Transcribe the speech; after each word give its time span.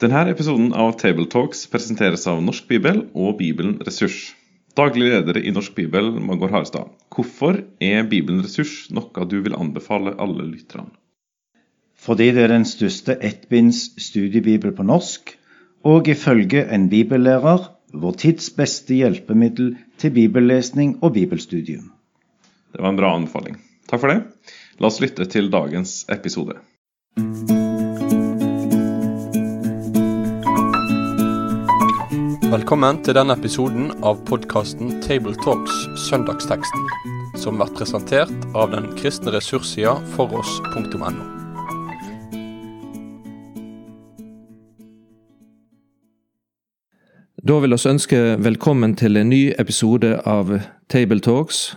Denne 0.00 0.22
episoden 0.32 0.70
av 0.72 0.94
Tabletalks 0.96 1.66
presenteres 1.68 2.22
av 2.30 2.38
Norsk 2.40 2.70
Bibel 2.70 3.02
og 3.12 3.34
Bibelen 3.36 3.74
Ressurs. 3.84 4.30
Daglig 4.72 5.10
leder 5.10 5.36
i 5.36 5.50
Norsk 5.52 5.74
Bibel, 5.76 6.08
Magor 6.24 6.48
Harstad. 6.54 6.88
Hvorfor 7.12 7.58
er 7.84 8.06
Bibelen 8.08 8.40
Ressurs 8.40 8.86
noe 8.96 9.26
du 9.28 9.34
vil 9.44 9.58
anbefale 9.58 10.14
alle 10.16 10.46
lytterne? 10.46 10.88
Fordi 12.00 12.30
det 12.32 12.46
er 12.46 12.54
den 12.54 12.64
største 12.64 13.18
ettbinds 13.20 13.82
studiebibel 14.00 14.72
på 14.72 14.88
norsk, 14.88 15.34
og 15.84 16.08
ifølge 16.08 16.64
en 16.72 16.88
bibellærer 16.88 17.68
vår 17.92 18.18
tids 18.24 18.48
beste 18.56 18.96
hjelpemiddel 18.96 19.74
til 20.00 20.16
bibellesning 20.16 20.96
og 21.04 21.12
bibelstudium. 21.18 21.92
Det 22.72 22.80
var 22.80 22.94
en 22.94 23.04
bra 23.04 23.12
anbefaling. 23.20 23.60
Takk 23.92 24.00
for 24.00 24.16
det. 24.16 24.22
La 24.80 24.88
oss 24.88 25.04
lytte 25.04 25.28
til 25.28 25.52
dagens 25.52 26.06
episode. 26.08 26.56
Velkommen 32.50 32.96
til 33.06 33.14
denne 33.14 33.36
episoden 33.38 33.92
av 34.02 34.24
podkasten 34.26 34.96
Tabletalks 35.04 35.76
Søndagsteksten, 36.08 36.88
som 37.38 37.60
blir 37.60 37.70
presentert 37.76 38.32
av 38.58 38.72
den 38.72 38.88
kristne 38.98 39.30
ressurssida 39.36 39.92
foross.no. 40.16 41.12
Da 47.38 47.60
vil 47.62 47.78
vi 47.78 47.80
ønske 47.92 48.20
velkommen 48.42 48.98
til 48.98 49.22
en 49.22 49.30
ny 49.30 49.54
episode 49.54 50.16
av 50.26 50.50
Tabletalks. 50.90 51.76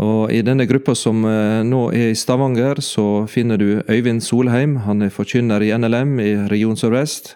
Og 0.00 0.32
I 0.32 0.40
denne 0.48 0.64
gruppa 0.70 0.96
som 0.96 1.26
eh, 1.28 1.60
nå 1.66 1.90
er 1.92 2.14
i 2.14 2.16
Stavanger, 2.16 2.80
så 2.80 3.26
finner 3.28 3.60
du 3.60 3.82
Øyvind 3.84 4.24
Solheim. 4.24 4.78
Han 4.88 5.02
er 5.04 5.12
forkynner 5.12 5.60
i 5.60 5.74
NLM 5.76 6.20
i 6.24 6.36
Region 6.48 6.80
Sør-Vest. 6.80 7.34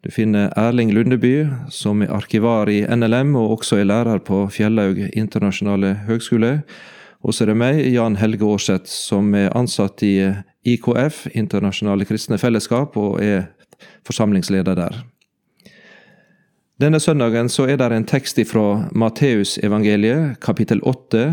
Du 0.00 0.10
finner 0.10 0.52
Erling 0.56 0.92
Lundeby, 0.92 1.46
som 1.68 2.00
er 2.00 2.12
arkivar 2.16 2.70
i 2.72 2.80
NLM 2.88 3.34
og 3.36 3.58
også 3.58 3.82
er 3.82 3.88
lærer 3.90 4.22
på 4.24 4.46
Fjellhaug 4.48 4.96
internasjonale 5.12 5.90
høgskole. 6.06 6.62
Og 7.20 7.34
så 7.36 7.44
er 7.44 7.50
det 7.50 7.56
meg, 7.60 7.80
Jan 7.92 8.16
Helge 8.16 8.46
Aarseth, 8.48 8.88
som 8.88 9.34
er 9.36 9.52
ansatt 9.52 10.00
i 10.06 10.14
IKF, 10.64 11.26
Internasjonale 11.36 12.06
kristne 12.08 12.38
fellesskap, 12.40 12.96
og 12.96 13.20
er 13.20 13.50
forsamlingsleder 14.08 14.78
der. 14.78 14.96
Denne 16.80 17.00
søndagen 17.00 17.52
så 17.52 17.66
er 17.68 17.76
det 17.76 17.90
en 17.92 18.08
tekst 18.08 18.40
fra 18.48 18.86
Matteusevangeliet, 18.96 20.38
kapittel 20.40 20.80
8, 20.80 21.26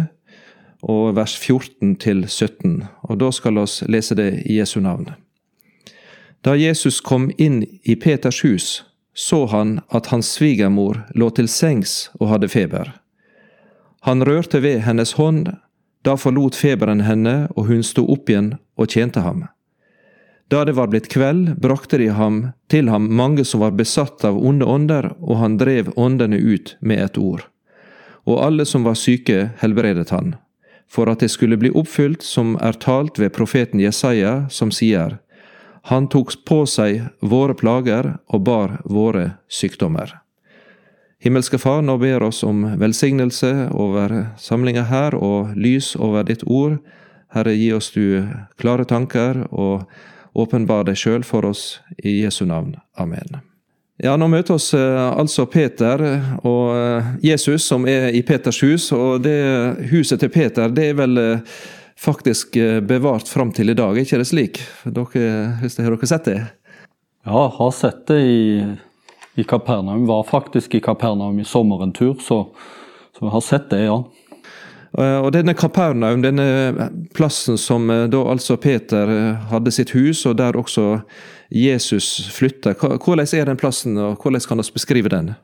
og 0.84 1.16
vers 1.16 1.38
14 1.40 1.96
til 2.04 2.28
17. 2.28 2.84
Og 3.08 3.24
da 3.24 3.32
skal 3.32 3.56
vi 3.56 3.66
lese 3.96 4.20
det 4.20 4.44
i 4.44 4.60
Jesu 4.60 4.82
navn. 4.84 5.08
Da 6.48 6.56
Jesus 6.56 7.02
kom 7.02 7.32
inn 7.38 7.66
i 7.84 7.96
Peters 7.96 8.44
hus, 8.44 8.84
så 9.14 9.46
han 9.46 9.82
at 9.90 10.06
hans 10.14 10.30
svigermor 10.32 11.02
lå 11.12 11.28
til 11.36 11.50
sengs 11.52 12.06
og 12.22 12.30
hadde 12.32 12.48
feber. 12.48 12.94
Han 14.08 14.24
rørte 14.24 14.62
ved 14.64 14.86
hennes 14.86 15.12
hånd, 15.20 15.50
da 16.08 16.16
forlot 16.16 16.56
feberen 16.56 17.04
henne, 17.04 17.50
og 17.58 17.68
hun 17.68 17.84
sto 17.84 18.06
opp 18.16 18.32
igjen 18.32 18.54
og 18.80 18.96
tjente 18.96 19.26
ham. 19.28 19.44
Da 20.48 20.64
det 20.64 20.78
var 20.80 20.88
blitt 20.88 21.12
kveld, 21.12 21.58
brakte 21.60 22.00
de 22.00 22.08
ham 22.16 22.40
til 22.72 22.88
ham 22.96 23.12
mange 23.12 23.44
som 23.44 23.66
var 23.66 23.76
besatt 23.76 24.24
av 24.24 24.40
onde 24.40 24.64
ånder, 24.64 25.12
og 25.20 25.44
han 25.44 25.60
drev 25.60 25.92
åndene 26.00 26.40
ut 26.40 26.78
med 26.80 27.04
et 27.10 27.20
ord. 27.20 27.44
Og 28.24 28.40
alle 28.48 28.64
som 28.64 28.88
var 28.88 28.96
syke, 28.96 29.50
helbredet 29.60 30.16
han, 30.16 30.38
for 30.88 31.12
at 31.12 31.20
det 31.20 31.34
skulle 31.36 31.60
bli 31.60 31.76
oppfylt 31.76 32.24
som 32.24 32.56
er 32.64 32.80
talt 32.80 33.20
ved 33.20 33.36
profeten 33.36 33.84
Jesaja, 33.84 34.46
som 34.48 34.72
sier, 34.72 35.20
han 35.88 36.10
tok 36.12 36.34
på 36.46 36.66
seg 36.68 37.06
våre 37.24 37.56
plager 37.56 38.18
og 38.28 38.42
bar 38.44 38.74
våre 38.84 39.38
sykdommer. 39.48 40.18
Himmelske 41.24 41.58
Far, 41.58 41.80
nå 41.82 41.96
ber 41.98 42.26
oss 42.28 42.44
om 42.44 42.66
velsignelse 42.78 43.70
over 43.72 44.14
samlinga 44.38 44.84
her 44.92 45.16
og 45.16 45.56
lys 45.56 45.96
over 45.96 46.28
ditt 46.28 46.44
ord. 46.44 46.78
Herre, 47.32 47.56
gi 47.56 47.72
oss 47.74 47.90
du 47.96 48.28
klare 48.60 48.84
tanker 48.86 49.46
og 49.48 49.88
åpenbar 50.38 50.86
deg 50.90 51.00
sjøl 51.00 51.24
for 51.24 51.48
oss 51.48 51.80
i 52.04 52.20
Jesu 52.20 52.44
navn. 52.46 52.76
Amen. 53.00 53.40
Ja, 53.98 54.14
Nå 54.20 54.28
møter 54.30 54.60
oss 54.60 54.74
eh, 54.78 55.08
altså 55.08 55.48
Peter 55.50 56.04
og 56.46 56.76
eh, 56.76 57.08
Jesus 57.32 57.66
som 57.66 57.88
er 57.90 58.12
i 58.14 58.22
Peters 58.28 58.60
hus. 58.62 58.92
og 58.92 59.24
det 59.24 59.40
Huset 59.90 60.20
til 60.22 60.30
Peter 60.30 60.70
det 60.70 60.92
er 60.92 61.00
vel 61.00 61.18
eh, 61.18 61.58
faktisk 62.00 62.56
eh, 62.56 62.80
bevart 62.80 63.28
fram 63.28 63.52
til 63.52 63.70
i 63.70 63.78
dag. 63.78 63.98
Er 63.98 64.06
ikke 64.06 64.22
det 64.22 64.30
slik? 64.30 64.62
Dere, 64.86 65.24
hvis 65.62 65.80
har 65.82 65.96
dere 65.96 66.10
sett 66.10 66.30
det? 66.30 66.38
Ja, 67.28 67.48
har 67.58 67.72
sett 67.76 68.06
det 68.08 68.20
i, 68.22 68.44
i 69.36 69.44
Kapernaum. 69.44 70.06
Var 70.08 70.30
faktisk 70.30 70.78
i 70.78 70.84
Kapernaum 70.84 71.40
i 71.40 71.46
sommer 71.46 71.84
en 71.84 71.94
tur, 71.94 72.16
så, 72.24 72.46
så 73.18 73.34
har 73.34 73.44
sett 73.44 73.70
det, 73.74 73.84
ja. 73.88 73.98
Eh, 74.98 75.18
og 75.18 75.32
denne 75.36 75.58
Kapernaum, 75.58 76.22
denne 76.24 76.92
plassen 77.18 77.58
som 77.60 77.90
eh, 77.90 78.06
da 78.14 78.24
altså 78.30 78.60
Peter 78.62 79.12
hadde 79.52 79.74
sitt 79.74 79.96
hus, 79.98 80.26
og 80.30 80.38
der 80.40 80.58
også 80.58 81.02
Jesus 81.50 82.30
flytta, 82.36 82.76
hvordan 82.78 83.28
er 83.34 83.50
den 83.50 83.60
plassen, 83.60 83.98
og 83.98 84.22
hvordan 84.22 84.48
kan 84.48 84.62
vi 84.62 84.72
beskrive 84.78 85.12
den? 85.12 85.36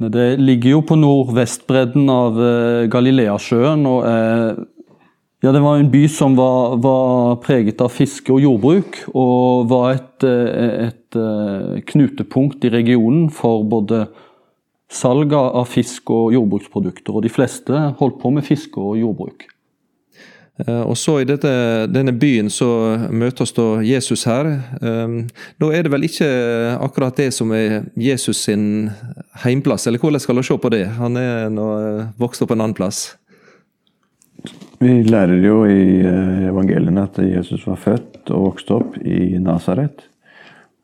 Det 0.00 0.38
ligger 0.40 0.78
jo 0.78 0.80
på 0.88 0.96
nordvestbredden 0.96 2.06
av 2.08 2.38
Galileasjøen 2.88 3.82
og 3.84 4.06
er 4.08 4.54
ja, 5.40 5.52
Det 5.52 5.60
var 5.60 5.78
en 5.78 5.90
by 5.90 6.08
som 6.08 6.34
var, 6.36 6.76
var, 6.76 7.36
preget 7.40 7.80
av 7.80 7.92
fiske 7.94 8.32
og 8.32 8.42
jordbruk, 8.44 8.98
og 9.16 9.70
var 9.70 9.94
et, 9.94 10.24
et, 10.24 10.90
et, 10.90 11.16
eh, 11.16 11.78
knutepunkt 11.88 12.64
i 12.68 12.72
regionen 12.74 13.30
for 13.32 13.64
både 13.64 14.04
salg 14.92 15.32
av 15.32 15.64
fisk 15.70 16.12
og 16.12 16.34
jordbruksprodukter. 16.34 17.14
Og 17.16 17.24
de 17.24 17.32
fleste 17.32 17.72
holdt 17.72 18.20
på 18.20 18.34
med 18.36 18.44
fiske 18.44 18.76
og 18.76 18.98
jordbruk. 19.00 19.46
Eh, 20.60 20.82
og 20.82 20.98
så 21.00 21.22
I 21.22 21.28
dette, 21.30 21.54
denne 21.88 22.12
byen 22.12 22.52
så 22.52 22.68
møtes 23.08 23.56
da 23.56 23.80
Jesus 23.80 24.26
her. 24.28 24.50
Da 24.76 25.70
er 25.72 25.88
det 25.88 25.94
vel 25.94 26.04
ikke 26.04 26.28
akkurat 26.76 27.16
det 27.16 27.30
som 27.32 27.56
er 27.56 27.86
Jesus 27.96 28.44
sin 28.44 28.90
heimplass, 29.40 29.88
eller 29.88 30.04
hvordan 30.04 30.20
skal 30.20 30.36
vi 30.36 30.44
se 30.50 30.60
på 30.60 30.74
det? 30.76 30.84
Han 31.00 31.16
er 31.16 31.48
nå 31.48 31.70
vokst 32.20 32.44
opp 32.44 32.52
en 32.52 32.60
annen 32.60 32.76
plass. 32.76 33.06
Vi 34.80 35.02
lærer 35.04 35.42
jo 35.44 35.58
i 35.68 36.00
eh, 36.08 36.46
evangeliene 36.48 37.02
at 37.04 37.18
Jesus 37.20 37.66
var 37.68 37.76
født 37.82 38.30
og 38.32 38.46
vokste 38.46 38.78
opp 38.78 38.94
i 39.04 39.36
Nasaret. 39.36 40.06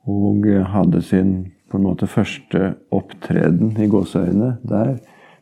Og 0.04 0.44
hadde 0.68 1.00
sin 1.00 1.30
på 1.72 1.78
en 1.78 1.86
måte 1.86 2.04
første 2.04 2.74
opptreden 2.92 3.72
i 3.80 3.88
gåseøyne 3.88 4.50
der, 4.68 4.98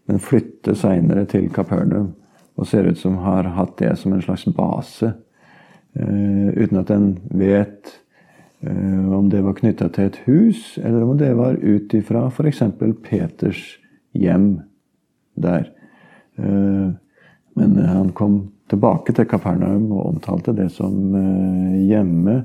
men 0.06 0.22
flytter 0.22 0.78
seinere 0.78 1.26
til 1.26 1.50
Kapernaum. 1.50 2.12
Og 2.54 2.70
ser 2.70 2.86
ut 2.86 3.00
som 3.00 3.18
har 3.24 3.50
hatt 3.58 3.74
det 3.82 3.90
som 3.98 4.14
en 4.14 4.22
slags 4.22 4.46
base, 4.54 5.10
uh, 5.98 6.48
uten 6.54 6.78
at 6.78 6.92
en 6.94 7.08
vet 7.34 7.90
uh, 8.62 9.10
om 9.18 9.26
det 9.34 9.42
var 9.42 9.58
knytta 9.58 9.90
til 9.90 10.12
et 10.12 10.20
hus, 10.28 10.76
eller 10.78 11.02
om 11.02 11.18
det 11.18 11.34
var 11.34 11.58
ut 11.58 11.98
ifra 11.98 12.28
f.eks. 12.30 12.62
Peters 13.02 13.64
hjem 14.14 14.52
der. 15.34 15.72
Men 17.54 17.78
eh, 17.78 17.86
han 17.86 18.12
kom 18.12 18.50
tilbake 18.70 19.14
til 19.14 19.28
Kapernaum 19.28 19.90
og 19.92 20.06
omtalte 20.14 20.54
det 20.56 20.70
som 20.74 21.14
eh, 21.18 21.82
hjemme 21.88 22.38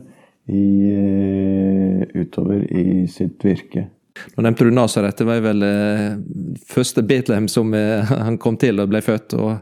i, 0.50 0.66
eh, 0.96 2.04
utover 2.18 2.66
i 2.66 3.06
sitt 3.12 3.44
virke. 3.46 3.88
Nå 4.36 4.44
nevnte 4.44 4.68
du 4.68 4.74
Nasaret. 4.76 5.18
Det 5.18 5.28
var 5.28 5.40
vel 5.46 5.64
første 6.68 7.04
Betlehem 7.08 7.48
som 7.48 7.72
han 8.26 8.40
kom 8.42 8.58
til 8.60 8.82
og 8.82 8.92
ble 8.92 9.02
født. 9.06 9.38
og 9.40 9.58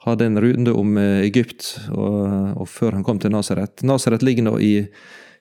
hadde 0.00 0.24
en 0.24 0.40
runde 0.40 0.72
om 0.72 0.94
Egypt 0.96 1.74
og, 1.92 2.22
og 2.56 2.68
før 2.72 2.94
han 2.96 3.02
kom 3.04 3.18
til 3.20 3.34
Nasaret. 3.34 3.82
Nasaret 3.84 4.22
ligger 4.24 4.46
nå 4.46 4.54
i 4.64 4.70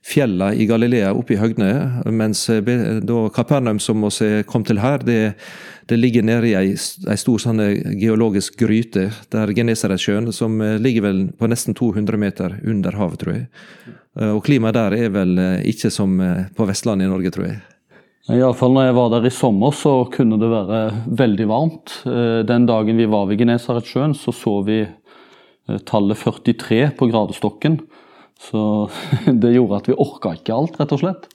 fjellene 0.05 0.55
i 0.55 0.65
Galilea, 0.69 1.11
oppe 1.13 1.35
i 1.35 1.39
høgdene, 1.39 2.03
mens 2.15 2.45
da 2.47 3.23
Kapernaum, 3.35 3.81
som 3.83 4.05
vi 4.07 4.29
kom 4.47 4.63
til 4.65 4.79
her, 4.79 5.03
det, 5.05 5.35
det 5.89 5.97
ligger 5.97 6.23
nede 6.23 6.49
i 6.49 6.53
ei, 6.57 6.73
stor 6.77 7.41
sånn 7.41 7.61
eh, 7.63 7.79
geologisk 7.97 8.59
gryte, 8.61 9.07
der 9.33 9.53
Genesaretsjøen, 9.57 10.29
som 10.35 10.59
eh, 10.61 10.77
ligger 10.81 11.07
vel 11.07 11.23
på 11.33 11.49
nesten 11.49 11.77
200 11.77 12.19
meter 12.21 12.59
under 12.61 12.97
havet, 12.99 13.23
tror 13.23 13.35
jeg. 13.35 13.47
Eh, 14.19 14.29
og 14.29 14.43
klimaet 14.45 14.77
der 14.77 14.97
er 14.99 15.13
vel 15.15 15.33
ikke 15.69 15.89
som 15.93 16.19
på 16.55 16.69
Vestlandet 16.69 17.09
i 17.09 17.11
Norge, 17.11 17.33
tror 17.33 17.49
jeg. 17.49 17.59
Iallfall 18.29 18.75
når 18.75 18.89
jeg 18.91 18.97
var 18.99 19.13
der 19.15 19.25
i 19.25 19.33
sommer, 19.33 19.73
så 19.73 19.93
kunne 20.13 20.37
det 20.37 20.51
være 20.51 20.79
veldig 21.17 21.47
varmt. 21.49 21.95
Den 22.45 22.67
dagen 22.69 22.99
vi 22.99 23.07
var 23.09 23.25
ved 23.25 23.39
Genesaretsjøen, 23.41 24.13
så 24.13 24.29
så 24.35 24.59
vi 24.67 24.83
tallet 25.89 26.21
43 26.21 26.91
på 26.99 27.07
gradestokken. 27.09 27.79
Så 28.39 28.63
det 29.43 29.53
gjorde 29.55 29.83
at 29.83 29.91
vi 29.91 29.99
orka 29.99 30.33
ikke 30.37 30.55
alt, 30.55 30.79
rett 30.79 30.95
og 30.95 31.03
slett. 31.03 31.29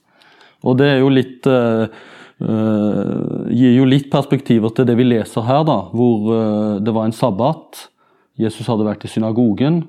Og 0.65 0.77
det 0.79 0.91
er 0.95 1.01
jo 1.03 1.13
litt 1.13 1.49
Uh, 2.35 3.47
gir 3.47 3.77
jo 3.77 3.85
litt 3.87 4.09
perspektiver 4.11 4.73
til 4.75 4.87
det 4.89 4.97
vi 4.99 5.05
leser 5.07 5.45
her, 5.47 5.61
da, 5.63 5.77
hvor 5.95 6.25
uh, 6.27 6.81
det 6.83 6.91
var 6.91 7.07
en 7.07 7.15
sabbat. 7.15 7.85
Jesus 8.35 8.67
hadde 8.67 8.83
vært 8.83 9.05
i 9.07 9.11
synagogen, 9.11 9.85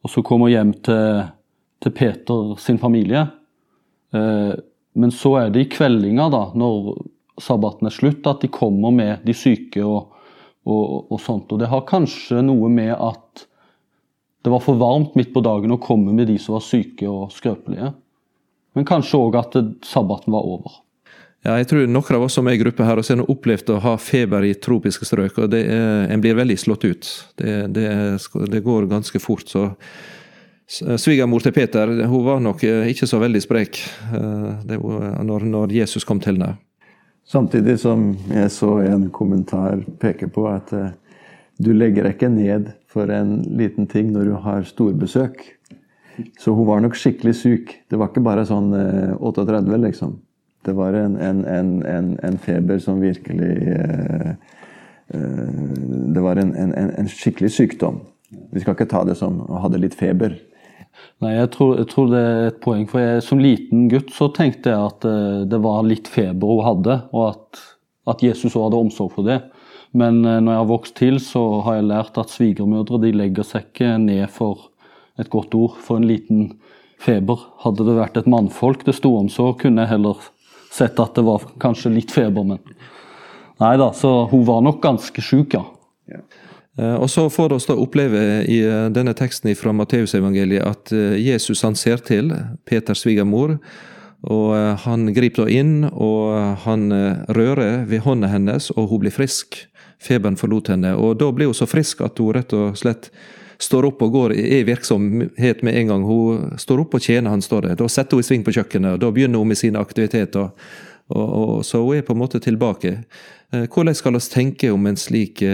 og 0.00 0.12
så 0.12 0.22
kommer 0.24 0.48
hjem 0.48 0.72
til, 0.84 1.26
til 1.84 1.92
Peter 1.92 2.54
sin 2.60 2.80
familie. 2.80 3.26
Uh, 4.16 4.56
men 4.96 5.12
så 5.12 5.34
er 5.42 5.52
det 5.52 5.66
i 5.66 5.70
kveldinga, 5.74 6.30
da, 6.32 6.46
når 6.56 6.94
sabbaten 7.42 7.90
er 7.90 7.94
slutt, 7.94 8.24
at 8.30 8.40
de 8.40 8.52
kommer 8.54 8.94
med 8.94 9.26
de 9.26 9.34
syke 9.36 9.84
og, 9.84 10.14
og, 10.64 11.12
og 11.12 11.20
sånt. 11.20 11.52
Og 11.52 11.60
det 11.60 11.68
har 11.68 11.84
kanskje 11.88 12.40
noe 12.46 12.70
med 12.72 12.94
at 12.94 13.44
det 14.44 14.52
var 14.52 14.60
for 14.60 14.76
varmt 14.80 15.14
midt 15.16 15.32
på 15.34 15.42
dagen 15.44 15.72
å 15.72 15.80
komme 15.80 16.12
med 16.12 16.28
de 16.28 16.38
som 16.38 16.58
var 16.58 16.64
syke 16.64 17.08
og 17.08 17.32
skrøpelige. 17.32 17.94
Men 18.76 18.86
kanskje 18.88 19.20
òg 19.22 19.38
at 19.40 19.56
sabbaten 19.86 20.34
var 20.34 20.44
over. 20.44 20.80
Ja, 21.44 21.58
jeg 21.60 21.68
tror 21.68 21.86
noen 21.88 22.16
av 22.16 22.24
oss 22.24 22.36
som 22.38 22.48
er 22.48 22.56
i 22.56 22.60
gruppe 22.60 22.84
her, 22.84 23.00
har 23.00 23.30
opplevd 23.30 23.74
å 23.74 23.80
ha 23.84 23.94
feber 24.00 24.44
i 24.48 24.54
tropiske 24.56 25.04
strøk. 25.08 25.38
og 25.38 25.54
er, 25.54 26.08
En 26.12 26.20
blir 26.20 26.36
veldig 26.36 26.56
slått 26.60 26.84
ut. 26.84 27.08
Det, 27.36 27.72
det, 27.72 27.88
det 28.52 28.60
går 28.64 28.88
ganske 28.88 29.20
fort. 29.20 29.48
så 29.48 29.70
Svigermor 30.66 31.44
til 31.44 31.52
Peter 31.52 31.90
hun 32.08 32.24
var 32.24 32.40
nok 32.40 32.64
eh, 32.64 32.88
ikke 32.88 33.06
så 33.06 33.18
veldig 33.20 33.42
sprek 33.44 33.82
eh, 34.16 34.76
når, 34.80 35.44
når 35.44 35.74
Jesus 35.76 36.04
kom 36.08 36.20
til 36.24 36.38
henne. 36.38 36.54
Samtidig 37.28 37.78
som 37.80 38.14
jeg 38.32 38.50
så 38.52 38.78
en 38.84 39.10
kommentar 39.12 39.80
peke 40.00 40.28
på 40.28 40.44
at 40.48 40.72
uh, 40.76 40.90
du 41.58 41.70
legger 41.74 42.06
deg 42.06 42.16
ikke 42.16 42.32
ned 42.32 42.70
for 42.90 43.10
en 43.12 43.36
liten 43.58 43.86
ting 43.90 44.10
når 44.14 44.30
du 44.30 44.34
har 44.42 44.66
storbesøk. 44.66 45.42
Så 46.38 46.54
hun 46.54 46.66
var 46.66 46.82
nok 46.82 46.96
skikkelig 46.98 47.34
syk. 47.38 47.74
Det 47.90 47.98
var 47.98 48.10
ikke 48.10 48.24
bare 48.24 48.46
sånn 48.46 48.70
uh, 48.74 49.14
38, 49.18 49.78
liksom. 49.82 50.16
Det 50.64 50.74
var 50.76 50.96
en, 50.96 51.16
en, 51.20 51.44
en, 51.44 52.10
en 52.24 52.38
feber 52.40 52.78
som 52.80 53.02
virkelig 53.02 53.52
uh, 53.68 54.34
Det 55.12 56.22
var 56.24 56.40
en, 56.40 57.08
skikkelig 57.10 57.50
sykdom. 57.52 58.00
Vi 58.54 58.62
skal 58.62 58.74
ikke 58.74 58.88
ta 58.90 59.02
det 59.04 59.18
som 59.18 59.42
å 59.44 59.60
hadde 59.62 59.82
litt 59.82 59.94
feber. 59.98 60.38
Nei, 61.22 61.34
jeg 61.34 61.50
tror, 61.54 61.74
jeg 61.80 61.90
tror, 61.90 62.08
det 62.10 62.22
er 62.22 62.48
et 62.48 62.62
poeng. 62.62 62.86
For 62.90 63.02
jeg, 63.02 63.22
som 63.26 63.42
liten 63.42 63.88
gutt 63.92 64.14
så 64.14 64.30
tenkte 64.34 64.72
jeg 64.72 64.90
at 64.92 65.06
uh, 65.06 65.42
det 65.50 65.60
var 65.62 65.84
litt 65.86 66.10
feber 66.10 66.54
hun 66.54 66.66
hadde, 66.66 67.00
og 67.12 67.28
at, 67.32 67.64
at 68.14 68.24
Jesus 68.24 68.54
òg 68.54 68.68
hadde 68.68 68.82
omsorg 68.86 69.12
for 69.18 69.26
det. 69.26 69.42
Men 69.94 70.22
uh, 70.26 70.40
når 70.40 70.50
jeg 70.50 70.60
har 70.60 70.70
vokst 70.70 70.96
til, 70.98 71.18
så 71.22 71.42
har 71.66 71.78
jeg 71.78 71.88
lært 71.90 72.20
at 72.20 72.32
svigermødre 72.34 73.00
de 73.06 73.14
legger 73.14 73.46
seg 73.46 73.68
ikke 73.68 73.96
ned 74.02 74.26
for 74.34 74.70
et 75.20 75.30
godt 75.30 75.54
ord 75.54 75.78
for 75.82 76.00
en 76.00 76.08
liten 76.08 76.48
feber. 77.02 77.46
Hadde 77.62 77.86
det 77.86 77.98
vært 77.98 78.18
et 78.18 78.30
mannfolk 78.30 78.82
det 78.86 78.96
sto 78.98 79.14
om, 79.18 79.30
så 79.30 79.52
kunne 79.58 79.84
jeg 79.84 79.94
heller 79.94 80.26
sett 80.74 80.98
at 80.98 81.14
det 81.14 81.22
var 81.26 81.46
kanskje 81.62 81.94
litt 81.94 82.14
feber, 82.14 82.46
men 82.54 82.62
Nei 83.62 83.76
da, 83.78 83.92
så 83.94 84.24
hun 84.32 84.42
var 84.48 84.64
nok 84.66 84.80
ganske 84.82 85.22
sjuk, 85.22 85.54
ja. 85.54 85.62
Eh, 86.78 86.94
og 86.94 87.06
så 87.10 87.28
får 87.30 87.52
vi 87.52 87.58
da 87.68 87.76
oppleve 87.78 88.22
i 88.50 88.58
eh, 88.66 88.86
denne 88.94 89.14
teksten 89.14 89.52
fra 89.58 89.74
Matteusevangeliet 89.76 90.66
at 90.66 90.94
eh, 90.94 91.18
Jesus 91.22 91.62
han 91.62 91.78
ser 91.78 92.02
til 92.02 92.32
Peters 92.66 93.04
svigermor. 93.04 93.58
Og 94.24 94.54
han 94.80 95.10
griper 95.12 95.44
da 95.44 95.52
inn, 95.52 95.82
og 95.84 96.56
han 96.62 96.86
rører 97.36 97.82
ved 97.84 98.06
hånda 98.06 98.30
hennes, 98.32 98.70
og 98.72 98.86
hun 98.88 99.02
blir 99.02 99.12
frisk. 99.12 99.58
Feberen 100.04 100.38
forlot 100.40 100.70
henne. 100.74 100.94
Og 101.00 101.16
da 101.20 101.30
blir 101.32 101.50
hun 101.50 101.56
så 101.56 101.68
frisk 101.70 102.04
at 102.04 102.20
hun 102.20 102.34
rett 102.36 102.52
og 102.56 102.78
slett 102.80 103.10
står 103.64 103.86
opp 103.88 104.02
og 104.02 104.12
går 104.12 104.34
i 104.36 104.62
virksomhet 104.66 105.62
med 105.64 105.78
en 105.80 105.92
gang. 105.92 106.06
Hun 106.06 106.58
står 106.60 106.84
opp 106.84 106.96
og 106.98 107.04
tjener, 107.04 107.32
han 107.32 107.44
står 107.44 107.68
der. 107.68 107.78
Da 107.80 107.88
setter 107.88 108.18
hun 108.18 108.24
i 108.24 108.26
sving 108.26 108.42
på 108.44 108.52
kjøkkenet, 108.56 108.96
og 108.96 109.04
da 109.04 109.12
begynner 109.14 109.40
hun 109.40 109.52
med 109.52 109.60
sine 109.60 109.80
aktiviteter. 109.80 110.50
Og, 111.14 111.22
og, 111.24 111.54
så 111.64 111.80
hun 111.84 112.00
er 112.00 112.04
på 112.04 112.16
en 112.16 112.20
måte 112.20 112.42
tilbake. 112.42 112.98
Hvordan 113.54 113.94
skal 113.94 114.16
vi 114.16 114.26
tenke 114.34 114.72
om 114.74 114.90
en 114.90 114.98
slik 114.98 115.44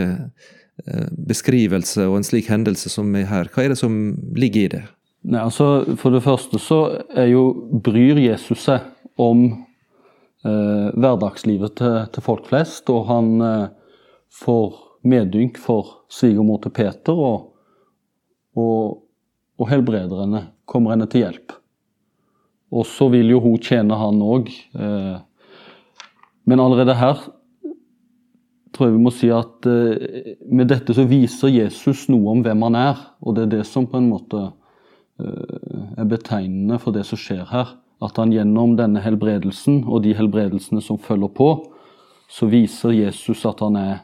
Eh, 0.87 1.08
beskrivelse 1.12 2.06
og 2.08 2.20
en 2.20 2.26
slik 2.26 2.49
hendelse 2.50 2.91
som 2.93 3.11
er 3.19 3.26
her? 3.29 3.50
Hva 3.52 3.64
er 3.64 3.75
det 3.75 3.81
som 3.81 3.97
ligger 4.37 4.62
i 4.62 4.73
det? 4.76 4.85
Nei, 5.29 5.43
altså, 5.43 5.82
for 6.00 6.14
det 6.14 6.23
første 6.25 6.61
så 6.62 6.81
jo, 7.29 7.43
bryr 7.85 8.20
Jesus 8.23 8.64
seg 8.64 8.87
om 9.20 9.43
eh, 9.50 10.87
hverdagslivet 10.97 11.76
til, 11.76 11.99
til, 12.14 12.25
folk 12.25 12.49
flest. 12.49 12.88
Og 12.93 13.05
han 13.11 13.35
eh, 13.44 13.67
får 14.31 14.77
medynk 15.06 15.59
for 15.61 16.05
svigermor 16.12 16.61
til 16.65 16.75
Peter, 16.77 17.17
og, 17.17 17.50
og, 18.59 19.03
og, 19.59 19.67
helbreder 19.71 20.25
henne, 20.25 20.44
kommer 20.69 20.94
henne 20.94 21.09
til 21.11 21.25
hjelp. 21.25 21.56
Og 22.71 22.87
så 22.87 23.09
vil 23.11 23.32
jo 23.32 23.41
hun 23.43 23.59
tjene 23.59 23.99
han 23.99 24.23
òg. 24.23 24.50
Eh, 24.79 25.19
men 26.47 26.62
allerede 26.62 26.94
her 26.94 27.25
tror 28.71 28.88
jeg 28.88 28.97
vi 28.97 29.03
må 29.03 29.12
si 29.15 29.29
at 29.35 29.67
uh, 29.69 30.35
med 30.49 30.71
dette 30.71 30.94
så 30.94 31.05
viser 31.11 31.50
Jesus 31.53 32.06
noe 32.09 32.37
om 32.37 32.44
hvem 32.44 32.62
han 32.69 32.79
er. 32.79 33.00
Og 33.21 33.37
det 33.37 33.47
er 33.47 33.55
det 33.59 33.65
som 33.69 33.88
på 33.91 33.99
en 33.99 34.09
måte 34.12 34.44
uh, 34.47 35.99
er 35.99 36.09
betegnende 36.09 36.79
for 36.81 36.94
det 36.97 37.05
som 37.09 37.21
skjer 37.21 37.43
her. 37.50 37.75
At 38.00 38.17
han 38.17 38.33
gjennom 38.33 38.76
denne 38.79 39.03
helbredelsen 39.05 39.83
og 39.85 40.06
de 40.06 40.15
helbredelsene 40.17 40.81
som 40.85 41.00
følger 41.03 41.33
på, 41.37 41.50
så 42.31 42.47
viser 42.49 42.94
Jesus 42.94 43.43
at 43.49 43.61
han 43.61 43.76
er 43.76 43.99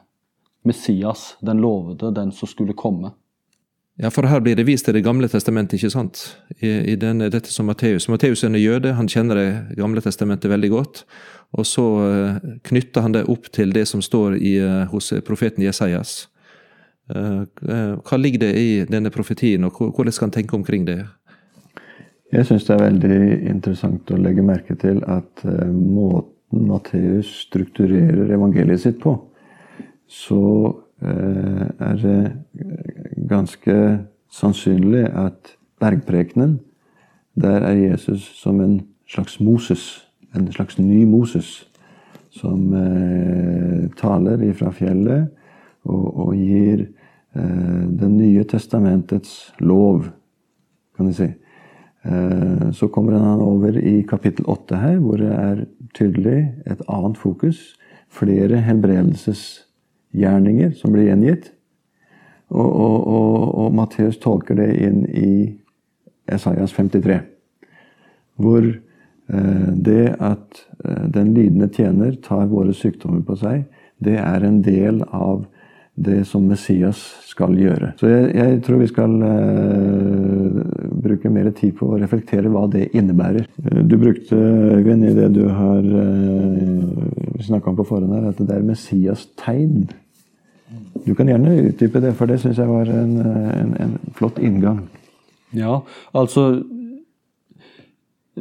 Messias, 0.67 1.37
den 1.41 1.63
lovede, 1.63 2.11
den 2.15 2.33
som 2.35 2.51
skulle 2.51 2.75
komme. 2.77 3.13
Ja, 3.97 4.11
for 4.13 4.29
her 4.29 4.43
blir 4.45 4.57
det 4.57 4.67
vist 4.69 4.85
til 4.85 4.95
Det 4.95 5.05
gamle 5.05 5.29
testamentet, 5.29 5.79
ikke 5.79 5.91
sant? 5.91 6.37
I, 6.61 6.69
i 6.93 6.97
den, 7.01 7.23
dette 7.33 7.49
som 7.49 7.65
Matteus. 7.67 8.11
Matteus 8.13 8.43
er 8.45 8.51
en 8.51 8.61
jøde, 8.61 8.93
han 8.93 9.09
kjenner 9.09 9.39
Det 9.41 9.79
gamle 9.79 10.03
testamentet 10.05 10.53
veldig 10.53 10.71
godt. 10.71 11.05
Og 11.57 11.65
så 11.67 11.85
uh, 12.05 12.37
knytter 12.69 13.07
han 13.07 13.15
det 13.15 13.25
opp 13.33 13.49
til 13.53 13.73
det 13.73 13.87
som 13.89 14.03
står 14.05 14.37
i, 14.37 14.59
uh, 14.61 14.85
hos 14.91 15.15
profeten 15.25 15.65
Jesajas. 15.65 16.27
Uh, 17.09 17.47
hva 18.05 18.19
ligger 18.19 18.45
det 18.45 18.53
i 18.61 18.69
denne 18.91 19.13
profetien, 19.15 19.65
og 19.65 19.79
hvordan 19.79 20.13
skal 20.13 20.29
han 20.29 20.35
tenke 20.35 20.59
omkring 20.59 20.85
det? 20.85 20.99
Jeg 22.35 22.49
syns 22.49 22.67
det 22.67 22.75
er 22.75 22.83
veldig 22.83 23.19
interessant 23.49 24.11
å 24.13 24.19
legge 24.21 24.45
merke 24.45 24.75
til 24.77 24.99
at 25.07 25.45
måten 25.71 26.67
Matteus 26.67 27.31
strukturerer 27.47 28.35
evangeliet 28.35 28.83
sitt 28.83 28.99
på, 29.01 29.15
så 30.07 30.73
er 31.03 31.97
det 32.01 32.21
ganske 33.29 33.75
sannsynlig 34.33 35.03
at 35.13 35.57
bergprekenen, 35.81 36.61
der 37.37 37.67
er 37.69 37.77
Jesus 37.77 38.25
som 38.41 38.61
en 38.61 38.81
slags 39.07 39.41
Moses 39.41 40.07
en 40.37 40.53
slags 40.53 40.79
ny 40.79 41.05
Moses 41.09 41.65
som 42.31 42.73
eh, 42.77 43.87
taler 43.97 44.43
ifra 44.45 44.73
fjellet 44.75 45.31
og, 45.87 46.07
og 46.27 46.37
gir 46.37 46.83
eh, 46.83 47.83
Det 47.87 48.09
nye 48.11 48.45
testamentets 48.49 49.53
lov, 49.61 50.09
kan 50.97 51.09
du 51.09 51.15
si. 51.17 51.29
Eh, 52.05 52.71
så 52.77 52.89
kommer 52.93 53.17
han 53.17 53.41
over 53.45 53.79
i 53.79 54.03
kapittel 54.09 54.49
åtte 54.51 54.81
her, 54.81 54.99
hvor 55.01 55.21
det 55.21 55.33
er 55.33 55.65
tydelig 55.97 56.53
et 56.67 56.83
annet 56.89 57.19
fokus. 57.21 57.77
Flere 58.09 58.61
helbredelsesgjerninger 60.17 60.73
som 60.81 60.93
blir 60.93 61.11
gjengitt. 61.11 61.53
Og, 62.49 62.67
og, 62.67 63.07
og, 63.07 63.55
og 63.59 63.75
Matteus 63.75 64.19
tolker 64.23 64.55
det 64.55 64.71
inn 64.87 65.05
i 65.11 65.31
Esaias 66.31 66.73
53, 66.75 67.21
hvor 68.39 68.69
Eh, 69.27 69.69
det 69.75 70.15
at 70.23 70.63
eh, 70.85 71.07
den 71.11 71.35
lidende 71.35 71.69
tjener 71.69 72.15
tar 72.23 72.47
våre 72.47 72.75
sykdommer 72.75 73.25
på 73.27 73.35
seg, 73.41 73.65
det 73.99 74.21
er 74.23 74.45
en 74.47 74.61
del 74.63 75.03
av 75.11 75.47
det 75.97 76.21
som 76.29 76.45
Messias 76.47 77.01
skal 77.27 77.57
gjøre. 77.59 77.95
Så 77.99 78.11
jeg, 78.11 78.29
jeg 78.37 78.59
tror 78.67 78.83
vi 78.83 78.89
skal 78.91 79.15
uh, 79.17 80.59
bruke 81.01 81.31
mer 81.33 81.49
tid 81.57 81.73
på 81.79 81.89
å 81.89 82.01
reflektere 82.03 82.53
hva 82.53 82.67
det 82.69 82.91
innebærer. 82.93 83.47
Du 83.89 83.97
brukte, 83.97 84.37
Øyvind, 84.37 85.07
i 85.09 85.15
det 85.17 85.31
du 85.33 85.47
har 85.49 85.81
uh, 85.81 87.41
snakka 87.41 87.73
om 87.73 87.79
på 87.81 87.89
forhånd 87.89 88.13
her, 88.13 88.29
at 88.29 88.45
det 88.45 88.59
er 88.59 88.69
Messias 88.69 89.25
tegn. 89.41 89.87
Du 91.07 91.15
kan 91.15 91.31
gjerne 91.31 91.55
utdype 91.69 92.03
det, 92.03 92.13
for 92.19 92.27
det 92.27 92.41
syns 92.43 92.59
jeg 92.59 92.69
var 92.71 92.91
en, 92.91 93.19
en, 93.23 93.75
en 93.81 93.99
flott 94.19 94.41
inngang. 94.43 94.83
Ja, 95.55 95.81
altså 96.13 96.49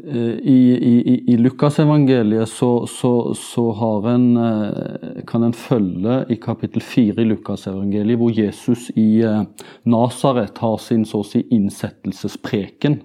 Eh, 0.03 0.31
I, 0.43 0.77
i, 0.81 1.23
i 1.33 1.37
Lukasevangeliet 1.37 2.49
så, 2.49 2.87
så, 2.87 3.33
så 3.33 3.71
har 3.71 4.09
en, 4.09 4.37
eh, 4.37 5.23
kan 5.27 5.43
en 5.43 5.53
følge 5.53 6.25
i 6.29 6.35
kapittel 6.35 6.81
4 6.81 7.21
i 7.21 7.25
Lukasevangeliet, 7.29 8.19
hvor 8.19 8.33
Jesus 8.35 8.89
i 8.95 9.21
eh, 9.23 9.45
Nasaret 9.87 10.59
har 10.59 10.77
sin 10.83 11.05
så 11.07 11.21
å 11.23 11.27
si 11.27 11.45
innsettelsespreken. 11.47 13.01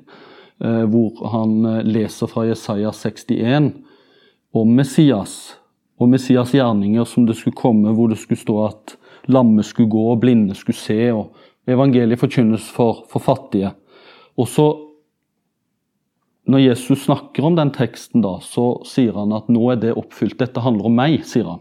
Hvor 0.61 1.23
han 1.33 1.63
leser 1.89 2.29
fra 2.29 2.43
Jesaja 2.45 2.91
61 2.93 3.71
om 4.53 4.75
Messias 4.77 5.55
og 5.97 6.11
Messias 6.13 6.53
gjerninger 6.53 7.07
som 7.09 7.25
det 7.25 7.39
skulle 7.39 7.57
komme, 7.57 7.95
hvor 7.97 8.11
det 8.13 8.19
skulle 8.21 8.43
stå 8.43 8.57
at 8.67 8.93
lamme 9.29 9.65
skulle 9.67 9.91
gå, 9.91 10.05
blinde 10.23 10.57
skulle 10.59 10.79
se, 10.79 11.01
og 11.13 11.71
evangeliet 11.71 12.21
forkynnes 12.21 12.69
for, 12.73 13.05
for 13.11 13.23
fattige. 13.25 13.73
Og 14.41 14.49
så 14.49 14.69
når 16.51 16.65
Jesus 16.65 17.05
snakker 17.05 17.45
om 17.47 17.57
den 17.59 17.71
teksten, 17.75 18.25
da, 18.25 18.39
så 18.43 18.81
sier 18.89 19.15
han 19.19 19.35
at 19.37 19.51
nå 19.53 19.71
er 19.71 19.83
det 19.83 19.97
oppfylt. 19.99 20.39
Dette 20.41 20.63
handler 20.65 20.89
om 20.89 20.97
meg, 20.99 21.21
sier 21.29 21.47
han. 21.47 21.61